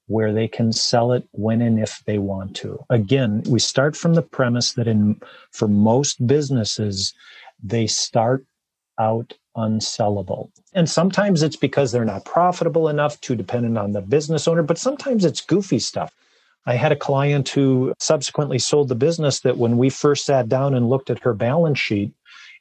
where 0.08 0.34
they 0.34 0.48
can 0.48 0.74
sell 0.74 1.12
it 1.14 1.28
when 1.32 1.62
and 1.62 1.80
if 1.80 2.04
they 2.06 2.18
want 2.18 2.56
to. 2.58 2.84
Again, 2.90 3.44
we 3.48 3.60
start 3.60 3.96
from 3.96 4.16
the 4.16 4.22
premise 4.24 4.74
that 4.74 4.88
in 4.88 5.20
for 5.52 5.68
most 5.68 6.26
businesses, 6.28 7.14
they 7.64 7.88
start 7.88 8.46
out 9.00 9.34
unsellable. 9.56 10.50
And 10.74 10.90
sometimes 10.90 11.44
it's 11.44 11.56
because 11.56 11.92
they're 11.92 12.06
not 12.06 12.26
profitable 12.26 12.90
enough 12.90 13.22
to 13.22 13.36
dependent 13.36 13.78
on 13.78 13.94
the 13.94 14.02
business 14.02 14.48
owner, 14.48 14.64
but 14.64 14.78
sometimes 14.80 15.26
it's 15.26 15.42
goofy 15.42 15.80
stuff. 15.80 16.14
I 16.66 16.76
had 16.76 16.92
a 16.92 16.98
client 16.98 17.50
who 17.50 17.94
subsequently 18.00 18.60
sold 18.60 18.88
the 18.88 18.96
business 18.96 19.42
that 19.42 19.58
when 19.58 19.78
we 19.78 19.90
first 19.90 20.26
sat 20.26 20.48
down 20.48 20.74
and 20.74 20.90
looked 20.90 21.10
at 21.10 21.24
her 21.24 21.34
balance 21.34 21.80
sheet, 21.80 22.14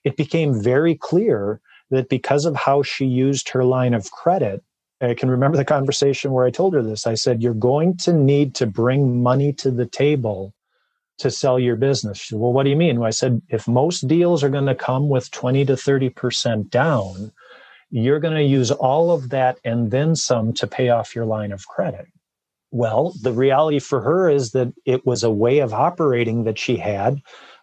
it 0.04 0.16
became 0.16 0.60
very 0.60 0.96
clear 0.96 1.60
that 1.90 2.08
because 2.08 2.44
of 2.44 2.56
how 2.56 2.82
she 2.82 3.04
used 3.04 3.48
her 3.50 3.64
line 3.64 3.94
of 3.94 4.10
credit, 4.10 4.64
I 5.00 5.14
can 5.14 5.30
remember 5.30 5.56
the 5.56 5.64
conversation 5.64 6.32
where 6.32 6.46
I 6.46 6.50
told 6.50 6.74
her 6.74 6.82
this. 6.82 7.06
I 7.06 7.14
said, 7.14 7.42
You're 7.42 7.54
going 7.54 7.96
to 7.98 8.12
need 8.12 8.54
to 8.56 8.66
bring 8.66 9.22
money 9.22 9.52
to 9.54 9.70
the 9.70 9.86
table 9.86 10.54
to 11.18 11.30
sell 11.30 11.58
your 11.58 11.76
business. 11.76 12.18
She 12.18 12.28
said, 12.28 12.40
well, 12.40 12.52
what 12.52 12.64
do 12.64 12.70
you 12.70 12.76
mean? 12.76 12.98
Well, 12.98 13.06
I 13.06 13.10
said, 13.10 13.42
if 13.48 13.68
most 13.68 14.08
deals 14.08 14.42
are 14.42 14.48
going 14.48 14.66
to 14.66 14.74
come 14.74 15.08
with 15.08 15.30
20 15.30 15.64
to 15.66 15.74
30% 15.74 16.68
down, 16.68 17.32
you're 17.90 18.18
going 18.18 18.34
to 18.34 18.42
use 18.42 18.70
all 18.70 19.12
of 19.12 19.28
that 19.30 19.58
and 19.64 19.90
then 19.90 20.16
some 20.16 20.52
to 20.54 20.66
pay 20.66 20.88
off 20.88 21.14
your 21.14 21.26
line 21.26 21.52
of 21.52 21.68
credit. 21.68 22.08
Well, 22.72 23.14
the 23.22 23.32
reality 23.32 23.78
for 23.78 24.00
her 24.00 24.28
is 24.28 24.52
that 24.52 24.72
it 24.84 25.06
was 25.06 25.22
a 25.22 25.30
way 25.30 25.60
of 25.60 25.72
operating 25.72 26.44
that 26.44 26.58
she 26.58 26.76
had 26.76 27.22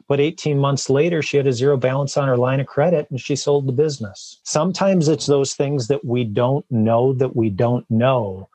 but 0.09 0.19
18 0.19 0.57
months 0.57 0.89
later, 0.89 1.21
she 1.21 1.37
had 1.37 1.45
a 1.45 1.53
zero 1.53 1.77
balance 1.77 2.17
on 2.17 2.27
her 2.27 2.35
line 2.35 2.59
of 2.59 2.65
credit 2.65 3.07
and 3.11 3.21
she 3.21 3.35
sold 3.35 3.67
the 3.67 3.71
business. 3.71 4.41
Sometimes 4.43 5.07
it's 5.07 5.27
those 5.27 5.53
things 5.53 5.87
that 5.87 6.03
we 6.03 6.23
don't 6.23 6.65
know 6.71 7.13
that 7.13 7.35
we 7.35 7.51
don't 7.51 7.85
know 7.91 8.49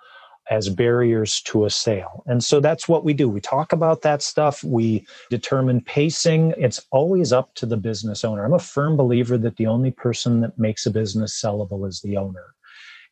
as 0.51 0.69
barriers 0.69 1.41
to 1.43 1.65
a 1.65 1.71
sale. 1.71 2.25
And 2.27 2.43
so 2.43 2.59
that's 2.59 2.89
what 2.89 3.05
we 3.05 3.15
do. 3.15 3.29
We 3.29 3.41
talk 3.41 3.73
about 3.73 4.03
that 4.03 4.21
stuff. 4.21 4.65
We 4.65 5.07
determine 5.31 5.81
pacing. 5.81 6.55
It's 6.59 6.85
always 6.91 7.33
up 7.33 7.55
to 7.55 7.67
the 7.67 7.77
business 7.77 8.25
owner. 8.25 8.45
I'm 8.45 8.53
a 8.53 8.59
firm 8.59 8.97
believer 8.97 9.39
that 9.39 9.57
the 9.57 9.69
only 9.69 9.93
person 9.93 10.41
that 10.41 10.59
makes 10.59 10.87
a 10.87 10.91
business 10.91 11.41
sellable 11.41 11.87
is 11.89 12.01
the 12.01 12.17
owner. 12.17 12.55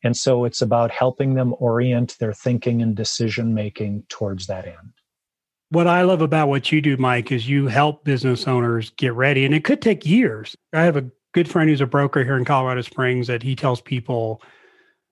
And 0.02 0.16
so 0.16 0.44
it's 0.44 0.62
about 0.62 0.90
helping 0.90 1.34
them 1.34 1.54
orient 1.58 2.16
their 2.18 2.32
thinking 2.32 2.82
and 2.82 2.96
decision 2.96 3.54
making 3.54 4.04
towards 4.08 4.46
that 4.48 4.66
end 4.66 4.92
what 5.72 5.86
I 5.86 6.02
love 6.02 6.20
about 6.20 6.48
what 6.50 6.70
you 6.70 6.82
do, 6.82 6.98
Mike, 6.98 7.32
is 7.32 7.48
you 7.48 7.66
help 7.66 8.04
business 8.04 8.46
owners 8.46 8.90
get 8.90 9.14
ready. 9.14 9.46
And 9.46 9.54
it 9.54 9.64
could 9.64 9.80
take 9.80 10.04
years. 10.04 10.54
I 10.74 10.82
have 10.82 10.98
a 10.98 11.10
good 11.32 11.48
friend 11.48 11.70
who's 11.70 11.80
a 11.80 11.86
broker 11.86 12.22
here 12.22 12.36
in 12.36 12.44
Colorado 12.44 12.82
Springs 12.82 13.26
that 13.28 13.42
he 13.42 13.56
tells 13.56 13.80
people 13.80 14.42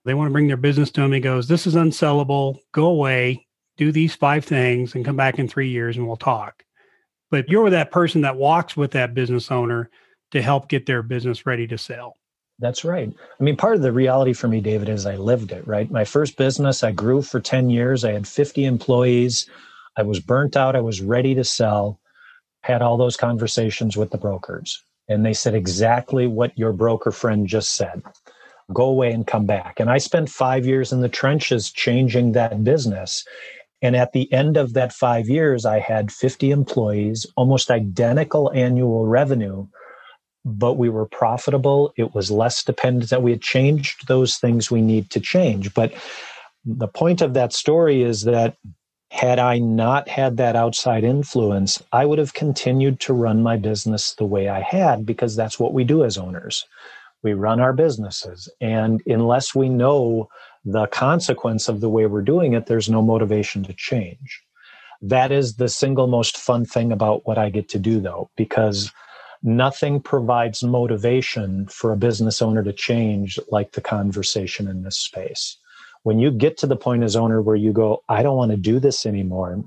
they 0.04 0.12
want 0.12 0.28
to 0.28 0.32
bring 0.32 0.48
their 0.48 0.58
business 0.58 0.90
to 0.92 1.00
him. 1.00 1.12
He 1.12 1.20
goes, 1.20 1.48
This 1.48 1.66
is 1.66 1.76
unsellable. 1.76 2.58
Go 2.72 2.88
away, 2.88 3.46
do 3.78 3.90
these 3.90 4.14
five 4.14 4.44
things, 4.44 4.94
and 4.94 5.02
come 5.02 5.16
back 5.16 5.38
in 5.38 5.48
three 5.48 5.70
years 5.70 5.96
and 5.96 6.06
we'll 6.06 6.16
talk. 6.16 6.62
But 7.30 7.48
you're 7.48 7.70
that 7.70 7.90
person 7.90 8.20
that 8.20 8.36
walks 8.36 8.76
with 8.76 8.90
that 8.90 9.14
business 9.14 9.50
owner 9.50 9.88
to 10.32 10.42
help 10.42 10.68
get 10.68 10.84
their 10.84 11.02
business 11.02 11.46
ready 11.46 11.66
to 11.68 11.78
sell. 11.78 12.16
That's 12.60 12.84
right. 12.84 13.10
I 13.40 13.42
mean, 13.42 13.56
part 13.56 13.76
of 13.76 13.82
the 13.82 13.92
reality 13.92 14.34
for 14.34 14.46
me, 14.46 14.60
David, 14.60 14.88
is 14.88 15.06
I 15.06 15.16
lived 15.16 15.50
it, 15.50 15.66
right? 15.66 15.90
My 15.90 16.04
first 16.04 16.36
business, 16.36 16.84
I 16.84 16.92
grew 16.92 17.22
for 17.22 17.40
10 17.40 17.70
years. 17.70 18.04
I 18.04 18.12
had 18.12 18.28
50 18.28 18.66
employees. 18.66 19.48
I 19.96 20.02
was 20.02 20.20
burnt 20.20 20.56
out. 20.56 20.76
I 20.76 20.80
was 20.80 21.00
ready 21.00 21.34
to 21.34 21.44
sell. 21.44 21.98
Had 22.62 22.82
all 22.82 22.98
those 22.98 23.16
conversations 23.16 23.96
with 23.96 24.10
the 24.10 24.18
brokers. 24.18 24.82
And 25.08 25.24
they 25.24 25.32
said 25.32 25.54
exactly 25.54 26.26
what 26.26 26.56
your 26.56 26.72
broker 26.72 27.10
friend 27.10 27.46
just 27.46 27.74
said 27.74 28.02
go 28.72 28.84
away 28.84 29.12
and 29.12 29.26
come 29.26 29.46
back. 29.46 29.80
And 29.80 29.90
I 29.90 29.98
spent 29.98 30.28
five 30.28 30.66
years 30.66 30.92
in 30.92 31.00
the 31.00 31.08
trenches 31.08 31.70
changing 31.70 32.32
that 32.32 32.62
business. 32.64 33.24
And 33.82 33.96
at 33.96 34.12
the 34.12 34.32
end 34.32 34.56
of 34.56 34.74
that 34.74 34.92
five 34.92 35.28
years, 35.28 35.64
I 35.64 35.80
had 35.80 36.12
50 36.12 36.50
employees, 36.50 37.26
almost 37.36 37.70
identical 37.70 38.52
annual 38.52 39.06
revenue, 39.06 39.66
but 40.44 40.74
we 40.74 40.88
were 40.88 41.06
profitable. 41.06 41.92
It 41.96 42.14
was 42.14 42.30
less 42.30 42.64
dependent 42.64 43.10
that 43.10 43.22
we 43.22 43.30
had 43.30 43.42
changed 43.42 44.06
those 44.08 44.36
things 44.36 44.70
we 44.70 44.80
need 44.80 45.10
to 45.10 45.20
change. 45.20 45.74
But 45.74 45.92
the 46.64 46.88
point 46.88 47.20
of 47.20 47.34
that 47.34 47.52
story 47.52 48.02
is 48.02 48.22
that 48.22 48.56
had 49.10 49.38
I 49.38 49.58
not 49.58 50.08
had 50.08 50.36
that 50.36 50.56
outside 50.56 51.02
influence, 51.02 51.82
I 51.92 52.06
would 52.06 52.18
have 52.18 52.34
continued 52.34 53.00
to 53.00 53.12
run 53.12 53.42
my 53.42 53.56
business 53.56 54.14
the 54.14 54.24
way 54.24 54.48
I 54.48 54.60
had 54.60 55.04
because 55.04 55.34
that's 55.34 55.58
what 55.58 55.72
we 55.74 55.84
do 55.84 56.04
as 56.04 56.16
owners. 56.16 56.64
We 57.22 57.34
run 57.34 57.60
our 57.60 57.72
businesses. 57.72 58.48
And 58.60 59.02
unless 59.06 59.54
we 59.54 59.68
know 59.68 60.28
the 60.64 60.86
consequence 60.86 61.68
of 61.68 61.80
the 61.80 61.88
way 61.88 62.06
we're 62.06 62.22
doing 62.22 62.52
it, 62.52 62.66
there's 62.66 62.88
no 62.88 63.02
motivation 63.02 63.64
to 63.64 63.74
change. 63.74 64.42
That 65.02 65.32
is 65.32 65.56
the 65.56 65.68
single 65.68 66.06
most 66.06 66.36
fun 66.36 66.64
thing 66.64 66.92
about 66.92 67.26
what 67.26 67.38
I 67.38 67.50
get 67.50 67.68
to 67.70 67.78
do, 67.78 68.00
though, 68.00 68.30
because 68.36 68.92
nothing 69.42 70.00
provides 70.00 70.62
motivation 70.62 71.66
for 71.68 71.92
a 71.92 71.96
business 71.96 72.42
owner 72.42 72.62
to 72.62 72.72
change 72.72 73.38
like 73.50 73.72
the 73.72 73.80
conversation 73.80 74.68
in 74.68 74.82
this 74.82 74.98
space 74.98 75.56
when 76.02 76.18
you 76.18 76.30
get 76.30 76.56
to 76.58 76.66
the 76.66 76.76
point 76.76 77.02
as 77.02 77.16
owner 77.16 77.42
where 77.42 77.56
you 77.56 77.72
go, 77.72 78.02
I 78.08 78.22
don't 78.22 78.36
want 78.36 78.50
to 78.50 78.56
do 78.56 78.80
this 78.80 79.06
anymore, 79.06 79.62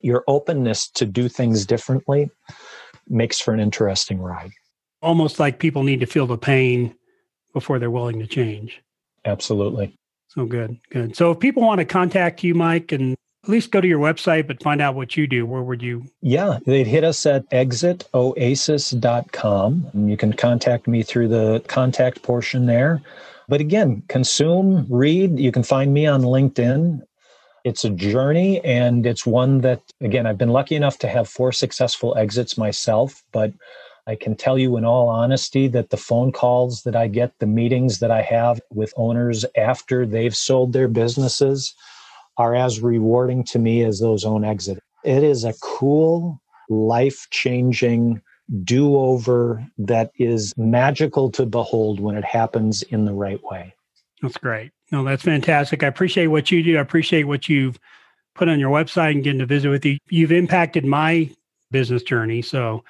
your 0.00 0.24
openness 0.28 0.88
to 0.90 1.06
do 1.06 1.28
things 1.28 1.66
differently 1.66 2.30
makes 3.08 3.40
for 3.40 3.52
an 3.52 3.60
interesting 3.60 4.18
ride. 4.20 4.50
Almost 5.02 5.38
like 5.38 5.58
people 5.58 5.82
need 5.82 6.00
to 6.00 6.06
feel 6.06 6.26
the 6.26 6.38
pain 6.38 6.94
before 7.52 7.78
they're 7.78 7.90
willing 7.90 8.18
to 8.20 8.26
change. 8.26 8.82
Absolutely. 9.24 9.96
So 10.28 10.44
good, 10.46 10.78
good. 10.90 11.16
So 11.16 11.30
if 11.30 11.40
people 11.40 11.62
want 11.62 11.78
to 11.78 11.84
contact 11.84 12.42
you, 12.42 12.54
Mike, 12.54 12.92
and 12.92 13.16
at 13.44 13.50
least 13.50 13.70
go 13.70 13.80
to 13.80 13.86
your 13.86 14.00
website, 14.00 14.46
but 14.46 14.62
find 14.62 14.80
out 14.80 14.94
what 14.94 15.18
you 15.18 15.26
do, 15.26 15.44
where 15.44 15.62
would 15.62 15.82
you? 15.82 16.06
Yeah, 16.22 16.60
they'd 16.64 16.86
hit 16.86 17.04
us 17.04 17.26
at 17.26 17.46
exitoasis.com. 17.50 19.90
And 19.92 20.10
you 20.10 20.16
can 20.16 20.32
contact 20.32 20.88
me 20.88 21.02
through 21.02 21.28
the 21.28 21.62
contact 21.68 22.22
portion 22.22 22.64
there. 22.64 23.02
But 23.46 23.60
again, 23.60 24.02
consume, 24.08 24.86
read. 24.88 25.38
You 25.38 25.52
can 25.52 25.62
find 25.62 25.92
me 25.92 26.06
on 26.06 26.22
LinkedIn. 26.22 27.02
It's 27.64 27.84
a 27.84 27.90
journey, 27.90 28.64
and 28.64 29.04
it's 29.06 29.26
one 29.26 29.60
that, 29.60 29.82
again, 30.00 30.26
I've 30.26 30.38
been 30.38 30.48
lucky 30.48 30.74
enough 30.74 30.98
to 31.00 31.08
have 31.08 31.28
four 31.28 31.52
successful 31.52 32.16
exits 32.16 32.56
myself, 32.56 33.22
but 33.30 33.52
I 34.06 34.16
can 34.16 34.36
tell 34.36 34.58
you 34.58 34.78
in 34.78 34.86
all 34.86 35.08
honesty 35.08 35.68
that 35.68 35.90
the 35.90 35.98
phone 35.98 36.32
calls 36.32 36.82
that 36.82 36.96
I 36.96 37.08
get, 37.08 37.38
the 37.38 37.46
meetings 37.46 38.00
that 38.00 38.10
I 38.10 38.22
have 38.22 38.60
with 38.70 38.94
owners 38.96 39.44
after 39.56 40.06
they've 40.06 40.36
sold 40.36 40.72
their 40.72 40.88
businesses 40.88 41.74
are 42.36 42.54
as 42.54 42.80
rewarding 42.80 43.44
to 43.44 43.58
me 43.58 43.82
as 43.84 44.00
those 44.00 44.24
own 44.24 44.44
exits. 44.44 44.80
It 45.04 45.22
is 45.22 45.44
a 45.44 45.54
cool, 45.60 46.40
life 46.68 47.26
changing 47.30 48.22
do 48.62 48.96
over 48.96 49.66
that 49.78 50.10
is 50.18 50.52
magical 50.56 51.30
to 51.30 51.46
behold 51.46 52.00
when 52.00 52.16
it 52.16 52.24
happens 52.24 52.82
in 52.82 53.04
the 53.04 53.12
right 53.12 53.42
way. 53.44 53.74
That's 54.22 54.36
great. 54.36 54.72
No, 54.92 55.04
that's 55.04 55.22
fantastic. 55.22 55.82
I 55.82 55.86
appreciate 55.86 56.28
what 56.28 56.50
you 56.50 56.62
do. 56.62 56.76
I 56.76 56.80
appreciate 56.80 57.24
what 57.24 57.48
you've 57.48 57.78
put 58.34 58.48
on 58.48 58.60
your 58.60 58.70
website 58.70 59.12
and 59.12 59.24
getting 59.24 59.38
to 59.38 59.46
visit 59.46 59.68
with 59.68 59.84
you. 59.84 59.98
You've 60.08 60.32
impacted 60.32 60.84
my 60.84 61.30
business 61.70 62.02
journey. 62.02 62.42
So 62.42 62.84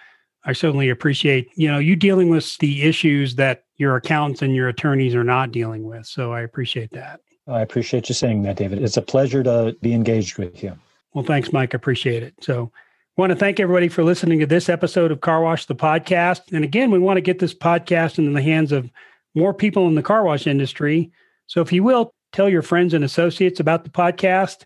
I 0.45 0.53
certainly 0.53 0.91
appreciate, 0.91 1.49
you 1.57 1.69
know, 1.69 1.79
you 1.79 1.97
dealing 1.97 2.29
with 2.29 2.59
the 2.59 2.83
issues 2.83 3.37
that 3.37 3.65
your 3.77 3.97
accountants 3.97 4.43
and 4.43 4.55
your 4.55 4.69
attorneys 4.69 5.15
are 5.15 5.25
not 5.25 5.53
dealing 5.53 5.85
with. 5.85 6.07
So 6.07 6.33
I 6.33 6.43
appreciate 6.43 6.91
that. 6.93 7.21
I 7.47 7.61
appreciate 7.61 8.09
you 8.09 8.15
saying 8.15 8.43
that, 8.43 8.57
David. 8.57 8.83
It's 8.83 8.97
a 8.97 9.03
pleasure 9.03 9.43
to 9.43 9.77
be 9.83 9.93
engaged 9.93 10.39
with 10.39 10.63
you. 10.63 10.77
Well, 11.13 11.25
thanks, 11.25 11.53
Mike. 11.53 11.75
I 11.75 11.77
appreciate 11.77 12.23
it. 12.23 12.35
So 12.41 12.73
I 12.75 13.21
want 13.21 13.31
to 13.31 13.37
thank 13.37 13.61
everybody 13.61 13.89
for 13.89 14.03
listening 14.03 14.41
to 14.41 14.47
this 14.47 14.69
episode 14.69 15.13
of 15.13 15.21
Car 15.21 15.43
Wash 15.43 15.67
the 15.67 15.75
Podcast. 15.75 16.53
And 16.53 16.65
again, 16.65 16.91
we 16.91 16.99
want 16.99 17.19
to 17.19 17.23
get 17.23 17.39
this 17.39 17.55
podcast 17.55 18.19
into 18.19 18.33
the 18.33 18.43
hands 18.43 18.73
of 18.73 18.91
more 19.35 19.53
people 19.53 19.87
in 19.89 19.95
the 19.95 20.03
car 20.03 20.25
wash 20.25 20.47
industry. 20.47 21.13
So 21.47 21.61
if 21.61 21.73
you 21.73 21.83
will, 21.83 22.15
tell 22.33 22.49
your 22.49 22.63
friends 22.63 22.95
and 22.95 23.05
associates 23.05 23.61
about 23.61 23.85
the 23.85 23.91
podcast. 23.91 24.65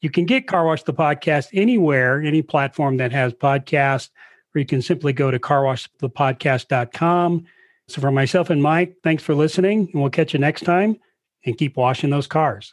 You 0.00 0.08
can 0.08 0.24
get 0.24 0.46
Car 0.46 0.64
Wash 0.64 0.84
the 0.84 0.94
Podcast 0.94 1.48
anywhere, 1.52 2.22
any 2.22 2.40
platform 2.40 2.96
that 2.98 3.12
has 3.12 3.34
podcast, 3.34 4.08
or 4.54 4.60
you 4.60 4.66
can 4.66 4.80
simply 4.80 5.12
go 5.12 5.30
to 5.30 5.38
carwashthepodcast.com. 5.38 7.44
So 7.88 8.00
for 8.00 8.10
myself 8.10 8.48
and 8.48 8.62
Mike, 8.62 8.96
thanks 9.02 9.22
for 9.22 9.34
listening, 9.34 9.90
and 9.92 10.00
we'll 10.00 10.10
catch 10.10 10.32
you 10.32 10.38
next 10.38 10.62
time 10.62 10.96
and 11.44 11.56
keep 11.56 11.76
washing 11.76 12.10
those 12.10 12.26
cars. 12.26 12.72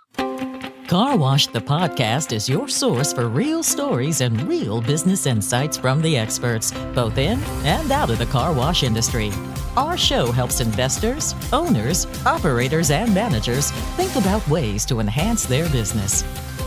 Car 0.88 1.18
Wash 1.18 1.48
the 1.48 1.60
podcast 1.60 2.32
is 2.32 2.48
your 2.48 2.70
source 2.70 3.12
for 3.12 3.28
real 3.28 3.62
stories 3.62 4.22
and 4.22 4.42
real 4.48 4.80
business 4.80 5.26
insights 5.26 5.76
from 5.76 6.02
the 6.02 6.18
experts, 6.18 6.72
both 6.96 7.18
in 7.18 7.42
and 7.66 7.92
out 7.92 8.10
of 8.10 8.20
the 8.20 8.26
car 8.28 8.54
wash 8.54 8.84
industry. 8.84 9.30
Our 9.76 9.98
show 9.98 10.32
helps 10.32 10.62
investors, 10.62 11.36
owners, 11.52 12.08
operators, 12.26 12.90
and 12.90 13.14
managers 13.14 13.72
think 13.98 14.16
about 14.16 14.48
ways 14.48 14.86
to 14.86 15.02
enhance 15.02 15.46
their 15.46 15.70
business. 15.72 16.24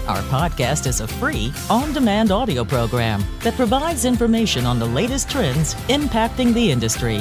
Our 0.08 0.22
podcast 0.22 0.86
is 0.86 1.00
a 1.00 1.06
free, 1.06 1.52
on 1.68 1.92
demand 1.92 2.32
audio 2.32 2.64
program 2.64 3.22
that 3.40 3.54
provides 3.54 4.04
information 4.04 4.66
on 4.66 4.78
the 4.78 4.86
latest 4.86 5.30
trends 5.30 5.74
impacting 5.88 6.52
the 6.52 6.70
industry, 6.70 7.20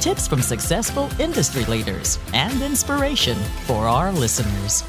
tips 0.00 0.28
from 0.28 0.42
successful 0.42 1.08
industry 1.18 1.64
leaders, 1.64 2.18
and 2.34 2.62
inspiration 2.62 3.36
for 3.66 3.88
our 3.88 4.12
listeners. 4.12 4.84